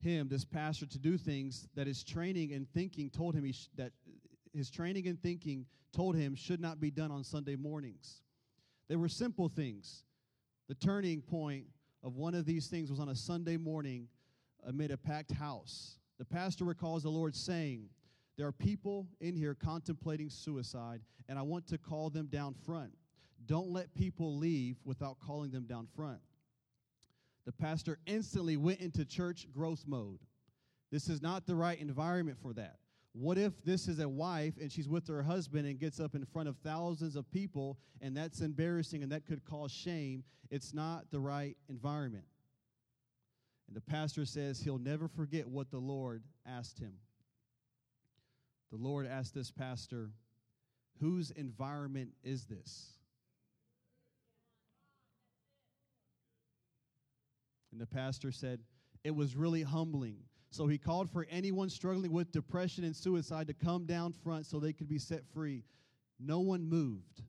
[0.01, 3.69] him, this pastor, to do things that his training and thinking told him he sh-
[3.77, 3.93] that
[4.53, 8.23] his training and thinking told him should not be done on Sunday mornings.
[8.89, 10.05] They were simple things.
[10.69, 11.67] The turning point
[12.07, 14.07] of one of these things was on a Sunday morning
[14.65, 15.99] amid a packed house.
[16.19, 17.89] The pastor recalls the Lord saying,
[18.39, 22.93] There are people in here contemplating suicide, and I want to call them down front.
[23.47, 26.21] Don't let people leave without calling them down front.
[27.45, 30.21] The pastor instantly went into church growth mode.
[30.93, 32.77] This is not the right environment for that.
[33.19, 36.27] What if this is a wife and she's with her husband and gets up in
[36.27, 40.23] front of thousands of people and that's embarrassing and that could cause shame?
[40.51, 42.27] It's not the right environment.
[43.69, 46.93] And the pastor says he'll never forget what the Lord asked him.
[48.71, 50.11] The Lord asked this pastor,
[51.01, 52.99] Whose environment is this?
[57.73, 58.61] And the pastor said,
[59.05, 60.19] It was really humbling
[60.57, 64.59] so he called for anyone struggling with depression and suicide to come down front so
[64.59, 65.65] they could be set free.
[66.19, 67.23] No one moved.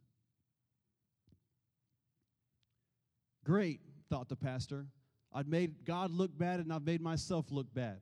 [3.44, 4.88] Great, thought the pastor.
[5.34, 8.00] I'd made God look bad and I've made myself look bad.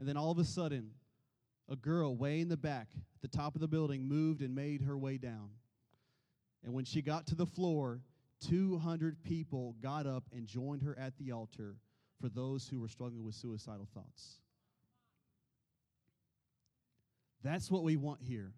[0.00, 0.90] And then all of a sudden,
[1.70, 4.82] a girl way in the back at the top of the building moved and made
[4.82, 5.50] her way down.
[6.64, 8.00] And when she got to the floor,
[8.48, 11.76] 200 people got up and joined her at the altar
[12.20, 14.38] for those who were struggling with suicidal thoughts.
[17.42, 18.52] That's what we want here.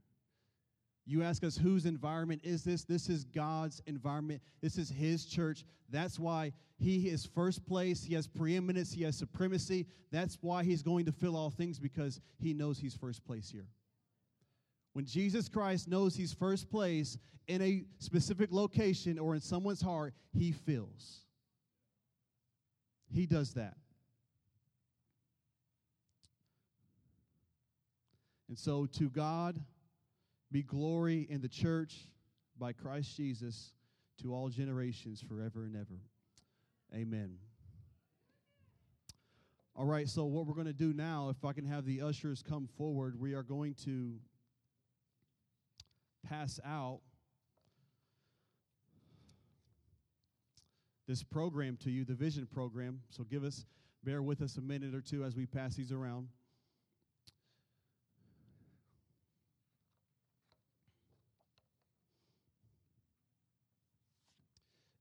[1.05, 2.85] You ask us, whose environment is this?
[2.85, 4.43] This is God's environment.
[4.61, 5.65] This is His church.
[5.89, 8.05] That's why He is first place.
[8.05, 8.93] He has preeminence.
[8.93, 9.87] He has supremacy.
[10.13, 13.69] That's why He's going to fill all things because He knows He's first place here.
[14.93, 20.13] When Jesus Christ knows He's first place in a specific location or in someone's heart,
[20.35, 21.21] He fills.
[23.13, 23.77] He does that.
[28.49, 29.61] And so, to God
[30.51, 31.95] be glory in the church
[32.59, 33.73] by Christ Jesus
[34.23, 36.01] to all generations forever and ever.
[36.95, 37.37] Amen.
[39.77, 42.43] All right, so what we're going to do now, if I can have the ushers
[42.43, 44.15] come forward, we are going to
[46.29, 47.01] pass out
[51.09, 53.01] this program to you, the vision program.
[53.09, 53.65] So give us,
[54.05, 56.29] bear with us a minute or two as we pass these around.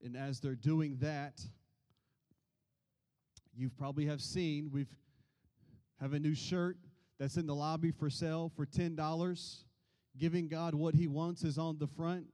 [0.01, 1.41] And as they're doing that,
[3.53, 4.95] you probably have seen we've
[5.99, 6.77] have a new shirt
[7.19, 9.63] that's in the lobby for sale for $10.
[10.17, 12.27] Giving God what he wants is on the front,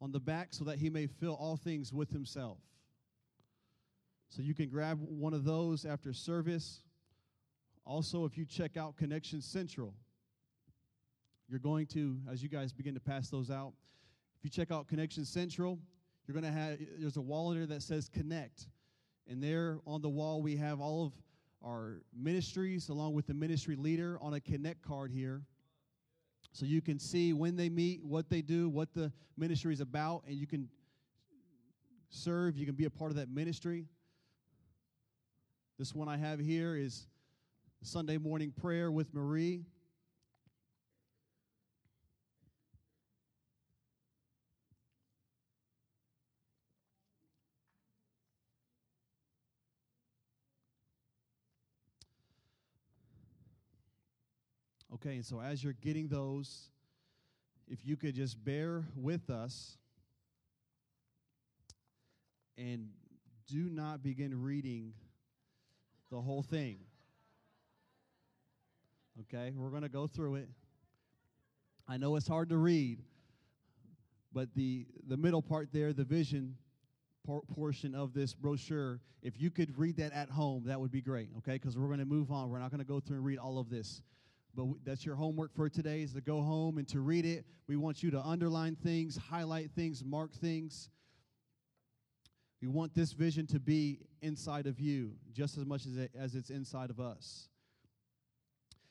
[0.00, 2.58] on the back, so that he may fill all things with himself.
[4.30, 6.82] So you can grab one of those after service.
[7.84, 9.92] Also, if you check out Connection Central,
[11.48, 13.72] you're going to, as you guys begin to pass those out,
[14.38, 15.80] if you check out Connection Central,
[16.26, 18.68] you're going to have, there's a wall there that says Connect.
[19.28, 21.12] And there on the wall, we have all of
[21.64, 25.42] our ministries along with the ministry leader on a Connect card here.
[26.52, 30.22] So you can see when they meet, what they do, what the ministry is about,
[30.28, 30.68] and you can
[32.10, 33.86] serve, you can be a part of that ministry.
[35.80, 37.06] This one I have here is
[37.80, 39.64] Sunday morning prayer with Marie.
[54.96, 56.68] Okay, and so as you're getting those,
[57.66, 59.78] if you could just bear with us
[62.58, 62.90] and
[63.48, 64.92] do not begin reading
[66.10, 66.78] the whole thing.
[69.22, 70.48] Okay, we're going to go through it.
[71.88, 73.02] I know it's hard to read,
[74.32, 76.56] but the the middle part there, the vision
[77.24, 81.00] por- portion of this brochure, if you could read that at home, that would be
[81.00, 81.28] great.
[81.38, 82.48] Okay, because we're going to move on.
[82.48, 84.02] We're not going to go through and read all of this.
[84.54, 87.44] But w- that's your homework for today is to go home and to read it.
[87.68, 90.90] We want you to underline things, highlight things, mark things.
[92.60, 96.34] We want this vision to be inside of you just as much as, it, as
[96.34, 97.48] it's inside of us.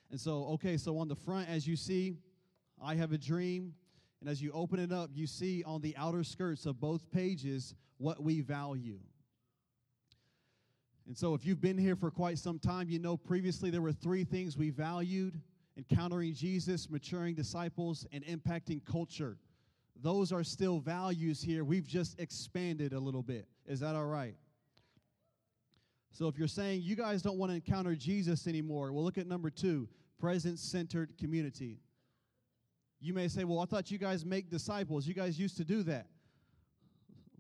[0.10, 2.16] And so, okay, so on the front, as you see,
[2.84, 3.74] I have a dream.
[4.22, 7.76] And as you open it up, you see on the outer skirts of both pages
[7.98, 9.00] what we value.
[11.08, 13.94] And so, if you've been here for quite some time, you know previously there were
[13.94, 15.42] three things we valued
[15.78, 19.38] encountering Jesus, maturing disciples, and impacting culture.
[20.02, 21.64] Those are still values here.
[21.64, 23.48] We've just expanded a little bit.
[23.66, 24.36] Is that all right?
[26.12, 29.28] So, if you're saying you guys don't want to encounter Jesus anymore, well, look at
[29.28, 29.88] number two
[30.20, 31.80] presence centered community.
[33.00, 35.08] You may say, Well, I thought you guys make disciples.
[35.08, 36.08] You guys used to do that.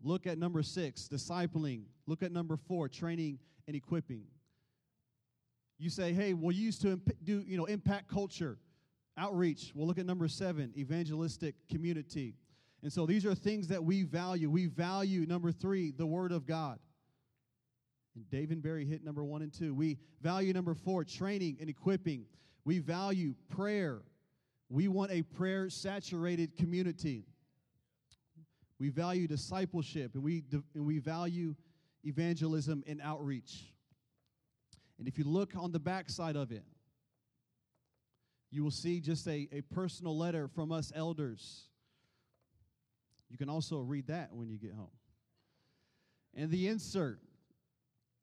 [0.01, 1.83] Look at number six, discipling.
[2.07, 4.23] Look at number four, training and equipping.
[5.77, 8.57] You say, Hey, well, you used to imp- do, you know, impact culture,
[9.17, 9.71] outreach.
[9.75, 12.35] Well, look at number seven, evangelistic community.
[12.81, 14.49] And so these are things that we value.
[14.49, 16.79] We value, number three, the Word of God.
[18.15, 19.73] And Dave and Barry hit number one and two.
[19.73, 22.25] We value number four, training and equipping.
[22.65, 24.01] We value prayer.
[24.69, 27.25] We want a prayer saturated community.
[28.79, 31.55] We value discipleship and we, and we value
[32.05, 33.73] evangelism and outreach.
[34.97, 36.63] And if you look on the backside of it,
[38.51, 41.68] you will see just a, a personal letter from us elders.
[43.29, 44.91] You can also read that when you get home.
[46.35, 47.19] And the insert.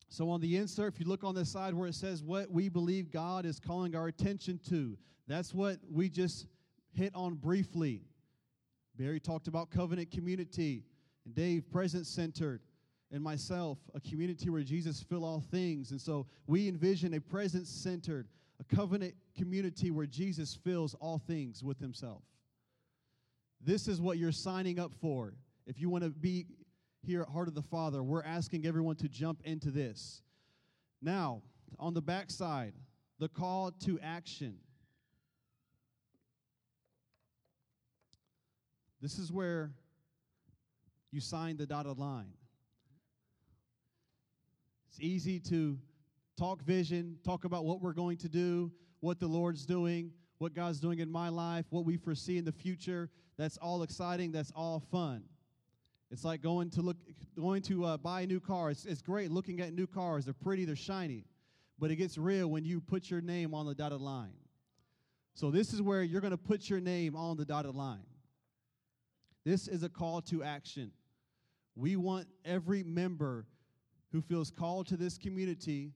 [0.08, 2.68] So, on the insert, if you look on the side where it says what we
[2.68, 4.96] believe God is calling our attention to,
[5.26, 6.46] that's what we just
[6.92, 8.02] hit on briefly.
[8.96, 10.84] Barry talked about covenant community,
[11.24, 12.60] and Dave, presence centered,
[13.12, 15.90] and myself, a community where Jesus fill all things.
[15.90, 18.28] And so we envision a presence centered,
[18.60, 22.22] a covenant community where Jesus fills all things with himself.
[23.66, 25.34] This is what you're signing up for.
[25.66, 26.46] If you want to be
[27.02, 30.22] here at Heart of the Father, we're asking everyone to jump into this.
[31.02, 31.42] Now,
[31.80, 32.74] on the backside,
[33.18, 34.58] the call to action.
[39.02, 39.72] This is where
[41.10, 42.34] you sign the dotted line.
[44.90, 45.76] It's easy to
[46.38, 50.78] talk vision, talk about what we're going to do, what the Lord's doing, what God's
[50.78, 53.10] doing in my life, what we foresee in the future.
[53.38, 54.32] That's all exciting.
[54.32, 55.24] That's all fun.
[56.10, 56.96] It's like going to look,
[57.38, 58.70] going to uh, buy a new car.
[58.70, 60.24] It's, it's great looking at new cars.
[60.24, 60.64] They're pretty.
[60.64, 61.24] They're shiny,
[61.78, 64.34] but it gets real when you put your name on the dotted line.
[65.34, 68.06] So this is where you're going to put your name on the dotted line.
[69.44, 70.92] This is a call to action.
[71.74, 73.46] We want every member
[74.12, 75.92] who feels called to this community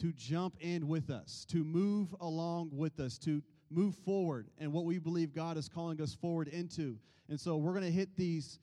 [0.00, 3.42] to jump in with us, to move along with us, to
[3.72, 6.98] move forward and what we believe God is calling us forward into.
[7.28, 8.58] And so we're going to hit these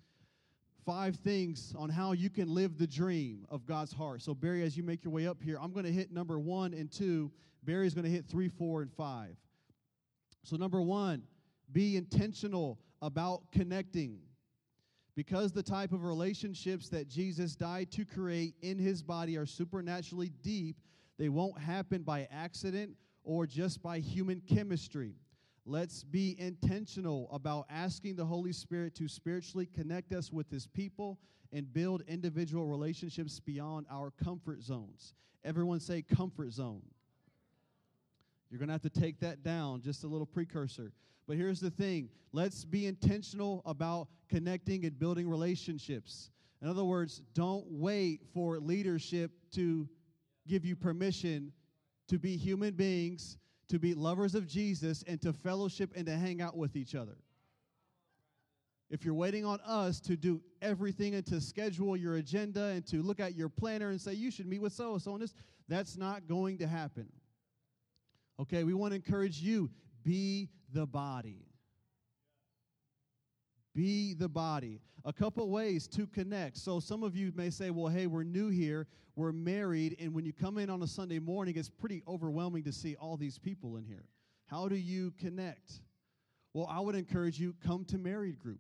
[0.86, 4.22] five things on how you can live the dream of God's heart.
[4.22, 6.74] So, Barry, as you make your way up here, I'm going to hit number one
[6.74, 7.32] and two.
[7.64, 9.36] Barry's going to hit three, four, and five.
[10.44, 11.24] So, number one,
[11.72, 14.20] be intentional about connecting.
[15.16, 20.32] Because the type of relationships that Jesus died to create in his body are supernaturally
[20.42, 20.78] deep,
[21.18, 22.92] they won't happen by accident
[23.30, 25.14] or just by human chemistry.
[25.64, 31.20] Let's be intentional about asking the Holy Spirit to spiritually connect us with his people
[31.54, 35.14] and build individual relationships beyond our comfort zones.
[35.44, 36.82] Everyone say comfort zone.
[38.50, 40.92] You're going to have to take that down, just a little precursor.
[41.28, 46.32] But here's the thing let's be intentional about connecting and building relationships.
[46.64, 49.88] In other words, don't wait for leadership to
[50.48, 51.54] give you permission
[52.10, 53.38] to be human beings,
[53.70, 57.18] to be lovers of Jesus, and to fellowship and to hang out with each other.
[58.90, 63.04] If you're waiting on us to do everything and to schedule your agenda and to
[63.04, 65.34] look at your planner and say you should meet with so and so on this,
[65.68, 67.08] that's not going to happen.
[68.40, 69.70] Okay, we want to encourage you
[70.04, 71.49] be the body.
[73.80, 74.82] Be the body.
[75.06, 76.58] A couple ways to connect.
[76.58, 80.26] So, some of you may say, well, hey, we're new here, we're married, and when
[80.26, 83.78] you come in on a Sunday morning, it's pretty overwhelming to see all these people
[83.78, 84.04] in here.
[84.48, 85.80] How do you connect?
[86.54, 88.60] Well, I would encourage you come to married group.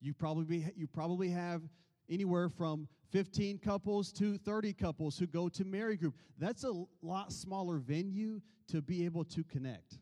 [0.00, 1.60] You probably you probably have
[2.08, 6.14] anywhere from 15 couples to 30 couples who go to married group.
[6.38, 6.72] That's a
[7.02, 9.98] lot smaller venue to be able to connect,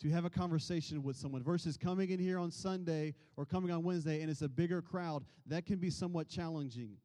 [0.00, 3.82] to have a conversation with someone versus coming in here on Sunday or coming on
[3.82, 5.24] Wednesday and it's a bigger crowd.
[5.46, 6.96] That can be somewhat challenging.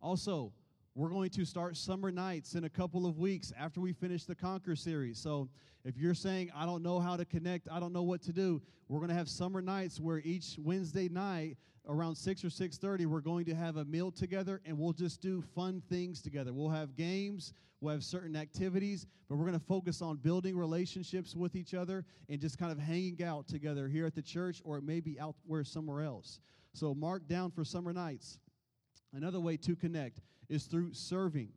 [0.00, 0.52] Also,
[0.94, 4.34] we're going to start summer nights in a couple of weeks after we finish the
[4.34, 5.18] Conquer series.
[5.18, 5.48] So,
[5.84, 8.62] if you're saying, I don't know how to connect, I don't know what to do,
[8.88, 11.58] we're going to have summer nights where each Wednesday night
[11.88, 15.42] around 6 or 6.30 we're going to have a meal together and we'll just do
[15.54, 16.52] fun things together.
[16.52, 21.34] We'll have games we'll have certain activities but we're going to focus on building relationships
[21.34, 24.78] with each other and just kind of hanging out together here at the church or
[24.78, 26.40] it may be out where somewhere else.
[26.72, 28.38] So mark down for summer nights.
[29.12, 31.48] Another way to connect is through serving.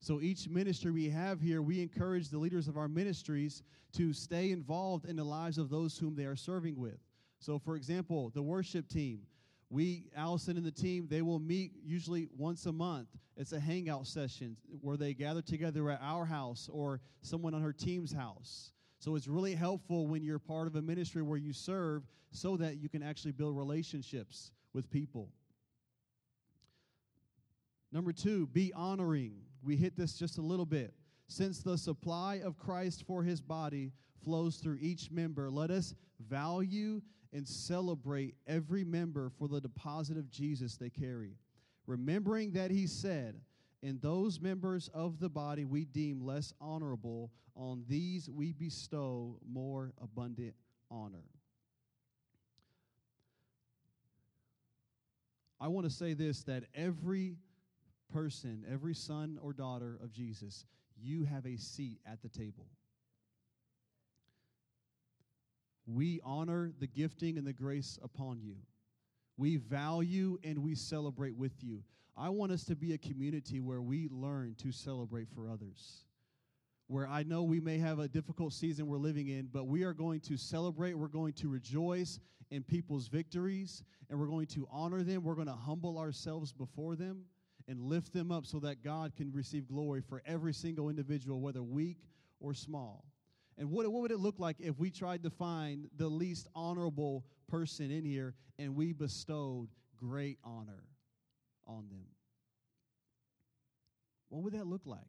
[0.00, 3.62] So each ministry we have here, we encourage the leaders of our ministries
[3.92, 6.98] to stay involved in the lives of those whom they are serving with.
[7.42, 9.22] So, for example, the worship team,
[9.68, 13.08] we, Allison and the team, they will meet usually once a month.
[13.36, 17.72] It's a hangout session where they gather together at our house or someone on her
[17.72, 18.70] team's house.
[19.00, 22.76] So it's really helpful when you're part of a ministry where you serve so that
[22.76, 25.28] you can actually build relationships with people.
[27.90, 29.34] Number two, be honoring.
[29.64, 30.94] We hit this just a little bit.
[31.26, 33.90] Since the supply of Christ for his body
[34.22, 37.02] flows through each member, let us value
[37.32, 41.36] and celebrate every member for the deposit of Jesus they carry.
[41.86, 43.40] Remembering that he said,
[43.82, 49.92] In those members of the body we deem less honorable, on these we bestow more
[50.00, 50.54] abundant
[50.90, 51.24] honor.
[55.60, 57.36] I want to say this that every
[58.12, 60.66] person, every son or daughter of Jesus,
[61.00, 62.66] you have a seat at the table.
[65.94, 68.56] We honor the gifting and the grace upon you.
[69.36, 71.82] We value and we celebrate with you.
[72.16, 76.04] I want us to be a community where we learn to celebrate for others.
[76.86, 79.94] Where I know we may have a difficult season we're living in, but we are
[79.94, 82.20] going to celebrate, we're going to rejoice
[82.50, 85.22] in people's victories, and we're going to honor them.
[85.22, 87.22] We're going to humble ourselves before them
[87.66, 91.62] and lift them up so that God can receive glory for every single individual, whether
[91.62, 91.98] weak
[92.40, 93.04] or small.
[93.58, 97.24] And what, what would it look like if we tried to find the least honorable
[97.48, 100.84] person in here and we bestowed great honor
[101.66, 102.06] on them?
[104.28, 105.00] What would that look like?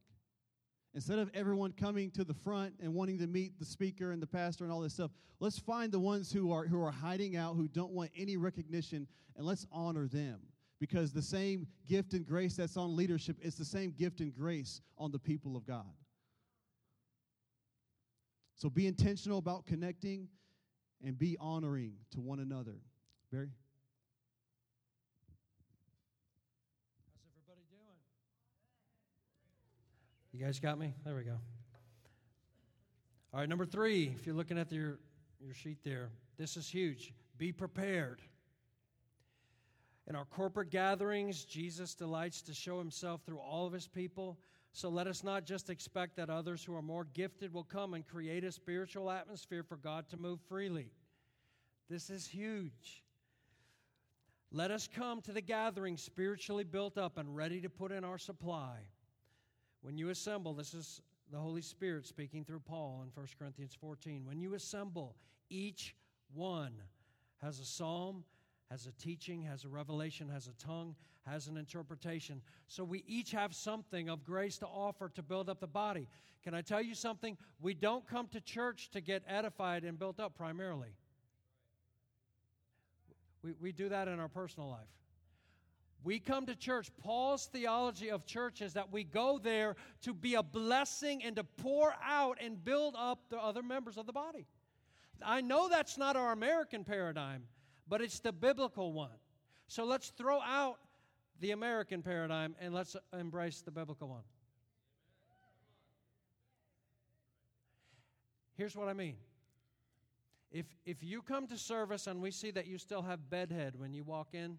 [0.96, 4.28] Instead of everyone coming to the front and wanting to meet the speaker and the
[4.28, 7.56] pastor and all this stuff, let's find the ones who are, who are hiding out,
[7.56, 10.40] who don't want any recognition, and let's honor them
[10.80, 14.82] because the same gift and grace that's on leadership is the same gift and grace
[14.98, 15.86] on the people of God.
[18.56, 20.28] So be intentional about connecting
[21.04, 22.76] and be honoring to one another.
[23.32, 23.50] Barry?
[27.18, 27.98] How's everybody doing?
[30.32, 30.94] You guys got me?
[31.04, 31.38] There we go.
[33.34, 35.00] All right, number three, if you're looking at your,
[35.44, 37.14] your sheet there, this is huge.
[37.38, 38.22] Be prepared.
[40.08, 44.38] In our corporate gatherings, Jesus delights to show himself through all of his people.
[44.74, 48.06] So let us not just expect that others who are more gifted will come and
[48.06, 50.92] create a spiritual atmosphere for God to move freely.
[51.90, 53.04] This is huge.
[54.52, 58.18] Let us come to the gathering spiritually built up and ready to put in our
[58.18, 58.78] supply.
[59.82, 61.02] When you assemble, this is
[61.32, 64.26] the Holy Spirit speaking through Paul in 1 Corinthians 14.
[64.26, 65.16] When you assemble,
[65.52, 65.96] each
[66.34, 66.74] one
[67.44, 68.24] has a psalm,
[68.72, 70.96] has a teaching, has a revelation, has a tongue,
[71.26, 72.42] has an interpretation.
[72.68, 76.08] So we each have something of grace to offer to build up the body.
[76.44, 77.38] Can I tell you something?
[77.62, 80.96] We don't come to church to get edified and built up primarily.
[83.44, 84.88] We, we do that in our personal life.
[86.04, 86.90] We come to church.
[87.02, 91.46] Paul's theology of church is that we go there to be a blessing and to
[91.46, 94.46] pour out and build up the other members of the body.
[95.26, 97.44] I know that's not our American paradigm
[97.88, 99.18] but it's the biblical one.
[99.68, 100.78] So let's throw out
[101.44, 104.24] the American paradigm and let's embrace the biblical one.
[108.56, 109.18] Here's what I mean.
[110.54, 113.94] If, if you come to service and we see that you still have bedhead when
[113.94, 114.58] you walk in,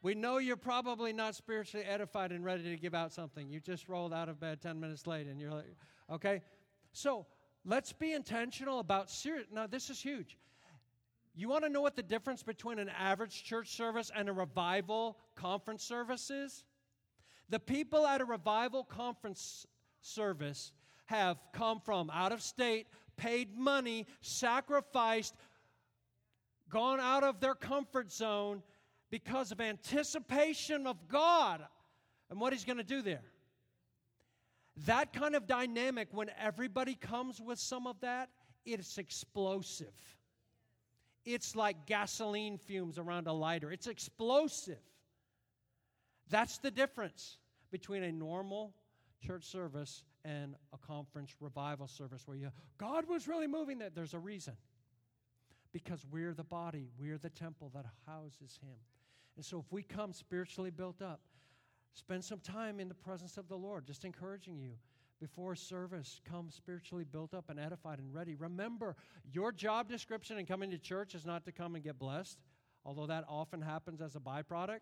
[0.00, 3.50] we know you're probably not spiritually edified and ready to give out something.
[3.50, 5.66] You just rolled out of bed 10 minutes late and you're like,
[6.10, 6.40] okay?
[6.92, 7.26] So
[7.66, 9.48] let's be intentional about serious.
[9.52, 10.38] Now, this is huge.
[11.34, 15.18] You want to know what the difference between an average church service and a revival
[15.34, 16.64] conference service is?
[17.48, 19.66] The people at a revival conference
[20.00, 20.72] service
[21.06, 25.34] have come from out of state, paid money, sacrificed,
[26.70, 28.62] gone out of their comfort zone
[29.10, 31.62] because of anticipation of God
[32.30, 33.22] and what He's going to do there.
[34.86, 38.28] That kind of dynamic, when everybody comes with some of that,
[38.64, 39.92] it's explosive.
[41.24, 44.78] It's like gasoline fumes around a lighter, it's explosive.
[46.30, 47.38] That's the difference
[47.70, 48.74] between a normal
[49.26, 54.14] church service and a conference revival service where you God was really moving that there's
[54.14, 54.54] a reason.
[55.72, 58.76] because we're the body, we're the temple that houses Him.
[59.36, 61.20] And so if we come spiritually built up,
[61.94, 64.74] spend some time in the presence of the Lord, just encouraging you
[65.24, 68.34] before service, come spiritually built up and edified and ready.
[68.34, 68.94] Remember,
[69.32, 72.38] your job description in coming to church is not to come and get blessed,
[72.84, 74.80] although that often happens as a byproduct.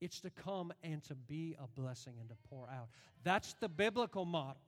[0.00, 2.90] It's to come and to be a blessing and to pour out.
[3.24, 4.62] That's the biblical model.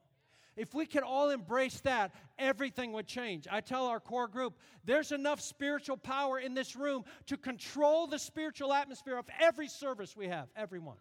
[0.56, 3.46] If we could all embrace that, everything would change.
[3.48, 8.18] I tell our core group there's enough spiritual power in this room to control the
[8.18, 10.96] spiritual atmosphere of every service we have, everyone.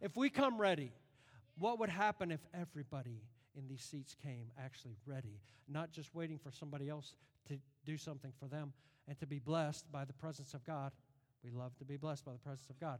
[0.00, 0.90] If we come ready,
[1.58, 3.22] what would happen if everybody
[3.56, 7.14] in these seats came actually ready, not just waiting for somebody else
[7.48, 8.72] to do something for them
[9.06, 10.92] and to be blessed by the presence of God?
[11.44, 12.98] We love to be blessed by the presence of God.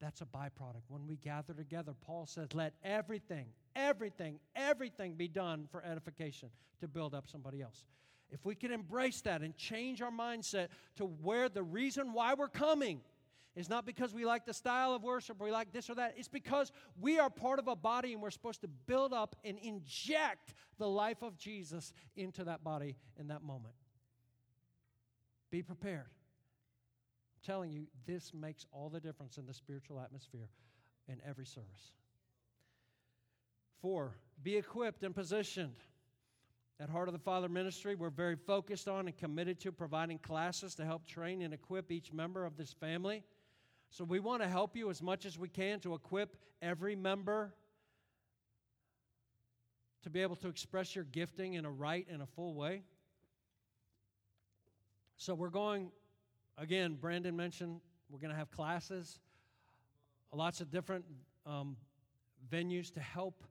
[0.00, 0.82] That's a byproduct.
[0.88, 6.88] When we gather together, Paul says, let everything, everything, everything be done for edification to
[6.88, 7.84] build up somebody else.
[8.30, 12.48] If we can embrace that and change our mindset to where the reason why we're
[12.48, 13.00] coming
[13.56, 16.14] is not because we like the style of worship or we like this or that.
[16.16, 19.58] It's because we are part of a body and we're supposed to build up and
[19.58, 23.74] inject the life of Jesus into that body in that moment.
[25.50, 30.48] Be prepared I'm telling you, this makes all the difference in the spiritual atmosphere
[31.06, 31.92] in every service.
[33.80, 35.76] Four, be equipped and positioned.
[36.80, 40.74] At Heart of the Father Ministry, we're very focused on and committed to providing classes
[40.74, 43.22] to help train and equip each member of this family.
[43.94, 47.54] So we want to help you as much as we can to equip every member
[50.02, 52.82] to be able to express your gifting in a right and a full way.
[55.16, 55.92] So we're going
[56.56, 59.18] Again, Brandon mentioned we're going to have classes,
[60.32, 61.04] lots of different
[61.46, 61.76] um,
[62.48, 63.42] venues to help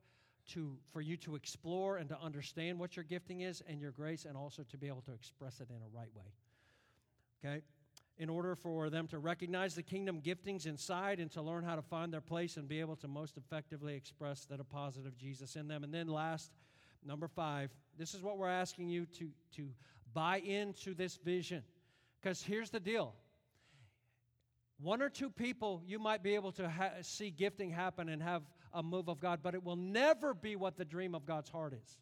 [0.52, 4.24] to for you to explore and to understand what your gifting is and your grace,
[4.24, 6.32] and also to be able to express it in a right way.
[7.44, 7.62] Okay.
[8.16, 11.82] In order for them to recognize the kingdom giftings inside and to learn how to
[11.82, 15.66] find their place and be able to most effectively express the deposit of Jesus in
[15.66, 15.82] them.
[15.82, 16.52] And then, last,
[17.04, 19.68] number five, this is what we're asking you to, to
[20.12, 21.64] buy into this vision.
[22.22, 23.14] Because here's the deal
[24.80, 28.42] one or two people you might be able to ha- see gifting happen and have
[28.72, 31.72] a move of God, but it will never be what the dream of God's heart
[31.72, 31.98] is.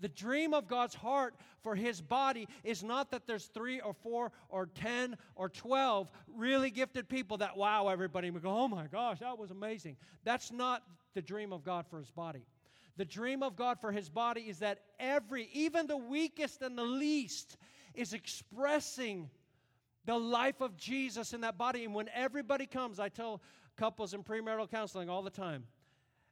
[0.00, 4.32] The dream of God's heart for his body is not that there's three or four
[4.48, 8.86] or 10 or 12 really gifted people that wow everybody and we go, oh my
[8.86, 9.96] gosh, that was amazing.
[10.24, 10.82] That's not
[11.14, 12.46] the dream of God for his body.
[12.96, 16.84] The dream of God for his body is that every, even the weakest and the
[16.84, 17.56] least,
[17.94, 19.30] is expressing
[20.04, 21.84] the life of Jesus in that body.
[21.84, 23.40] And when everybody comes, I tell
[23.76, 25.64] couples in premarital counseling all the time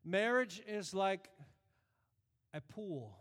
[0.04, 1.28] marriage is like
[2.54, 3.19] a pool.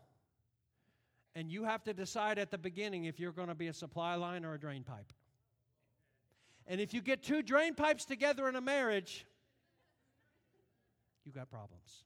[1.40, 4.16] And you have to decide at the beginning if you're going to be a supply
[4.16, 5.14] line or a drain pipe.
[6.68, 9.26] And if you get two drain pipes together in a marriage,
[11.24, 12.04] you got problems.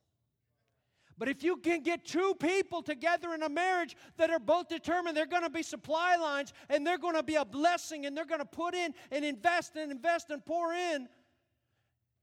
[1.17, 5.17] But if you can get two people together in a marriage that are both determined
[5.17, 8.25] they're going to be supply lines and they're going to be a blessing and they're
[8.25, 11.07] going to put in and invest and invest and pour in,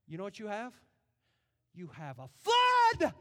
[0.07, 0.71] you know what you have?
[1.73, 3.13] You have a flood.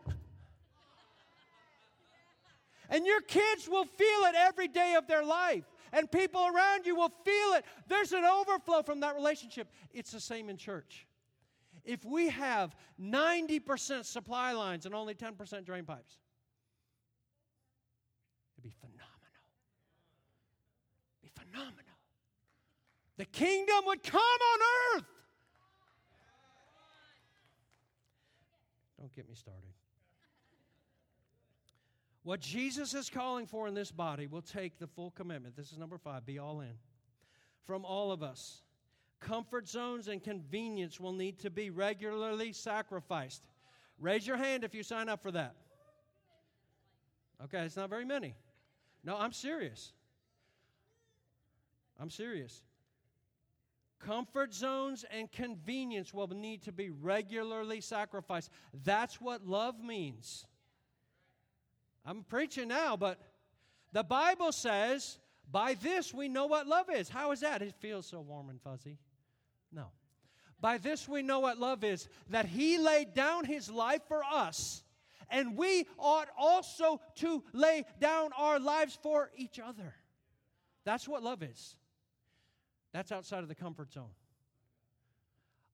[2.91, 5.65] And your kids will feel it every day of their life.
[5.93, 7.65] And people around you will feel it.
[7.89, 9.69] There's an overflow from that relationship.
[9.93, 11.07] It's the same in church.
[11.85, 16.19] If we have 90% supply lines and only 10% drain pipes,
[18.57, 19.09] it'd be phenomenal.
[21.23, 21.75] It'd be phenomenal.
[23.17, 24.59] The kingdom would come on
[24.97, 25.05] earth.
[28.99, 29.70] Don't get me started.
[32.31, 35.57] What Jesus is calling for in this body will take the full commitment.
[35.57, 36.75] This is number five be all in.
[37.65, 38.63] From all of us.
[39.19, 43.43] Comfort zones and convenience will need to be regularly sacrificed.
[43.99, 45.57] Raise your hand if you sign up for that.
[47.43, 48.37] Okay, it's not very many.
[49.03, 49.93] No, I'm serious.
[51.99, 52.63] I'm serious.
[53.99, 58.51] Comfort zones and convenience will need to be regularly sacrificed.
[58.85, 60.47] That's what love means.
[62.05, 63.19] I'm preaching now, but
[63.93, 65.19] the Bible says,
[65.51, 67.09] by this we know what love is.
[67.09, 67.63] How is that?
[67.63, 68.99] It feels so warm and fuzzy.
[69.73, 69.87] No.
[70.61, 74.83] By this we know what love is that he laid down his life for us,
[75.29, 79.95] and we ought also to lay down our lives for each other.
[80.85, 81.77] That's what love is.
[82.93, 84.11] That's outside of the comfort zone.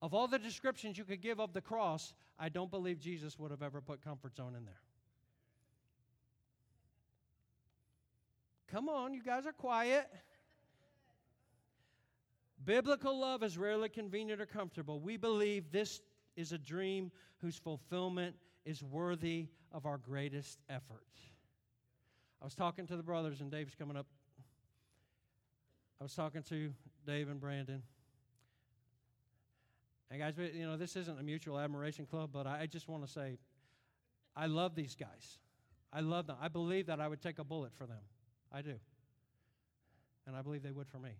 [0.01, 3.51] Of all the descriptions you could give of the cross, I don't believe Jesus would
[3.51, 4.81] have ever put comfort zone in there.
[8.71, 10.07] Come on, you guys are quiet.
[12.63, 14.99] Biblical love is rarely convenient or comfortable.
[14.99, 16.01] We believe this
[16.35, 21.05] is a dream whose fulfillment is worthy of our greatest effort.
[22.41, 24.05] I was talking to the brothers, and Dave's coming up.
[25.99, 26.73] I was talking to
[27.05, 27.81] Dave and Brandon.
[30.11, 33.11] And guys, you know, this isn't a mutual admiration club, but I just want to
[33.11, 33.37] say
[34.35, 35.39] I love these guys.
[35.91, 36.37] I love them.
[36.41, 37.97] I believe that I would take a bullet for them.
[38.51, 38.75] I do.
[40.25, 41.11] And I believe they would for me.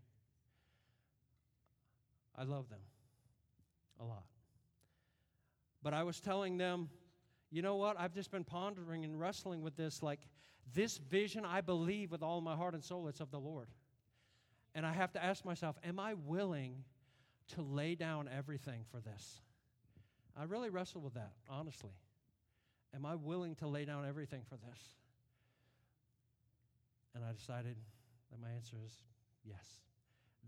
[2.35, 2.79] I love them
[3.99, 4.25] a lot.
[5.81, 6.89] But I was telling them,
[7.49, 7.99] you know what?
[7.99, 10.03] I've just been pondering and wrestling with this.
[10.03, 10.19] Like,
[10.73, 13.69] this vision, I believe with all my heart and soul, it's of the Lord.
[14.75, 16.83] And I have to ask myself, am I willing
[17.55, 19.41] to lay down everything for this?
[20.39, 21.93] I really wrestle with that, honestly.
[22.93, 24.79] Am I willing to lay down everything for this?
[27.17, 27.73] And I decided
[28.29, 28.93] that my answer is
[29.41, 29.81] yes.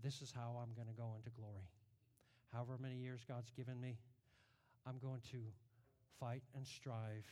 [0.06, 1.66] This is how I'm going to go into glory.
[2.54, 3.98] However many years God's given me,
[4.86, 5.42] I'm going to
[6.20, 7.26] fight and strive,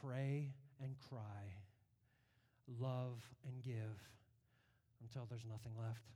[0.00, 0.48] pray
[0.80, 1.52] and cry,
[2.80, 4.00] love and give
[5.04, 6.08] until there's nothing left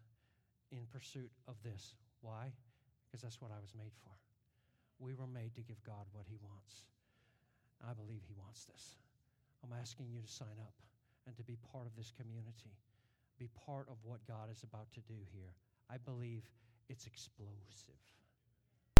[0.73, 1.93] in pursuit of this.
[2.23, 2.49] Why?
[3.05, 4.17] Because that's what I was made for.
[4.99, 6.89] We were made to give God what He wants.
[7.85, 8.97] I believe He wants this.
[9.61, 10.73] I'm asking you to sign up
[11.27, 12.77] and to be part of this community,
[13.39, 15.55] be part of what God is about to do here.
[15.91, 16.43] I believe
[16.89, 18.01] it's explosive.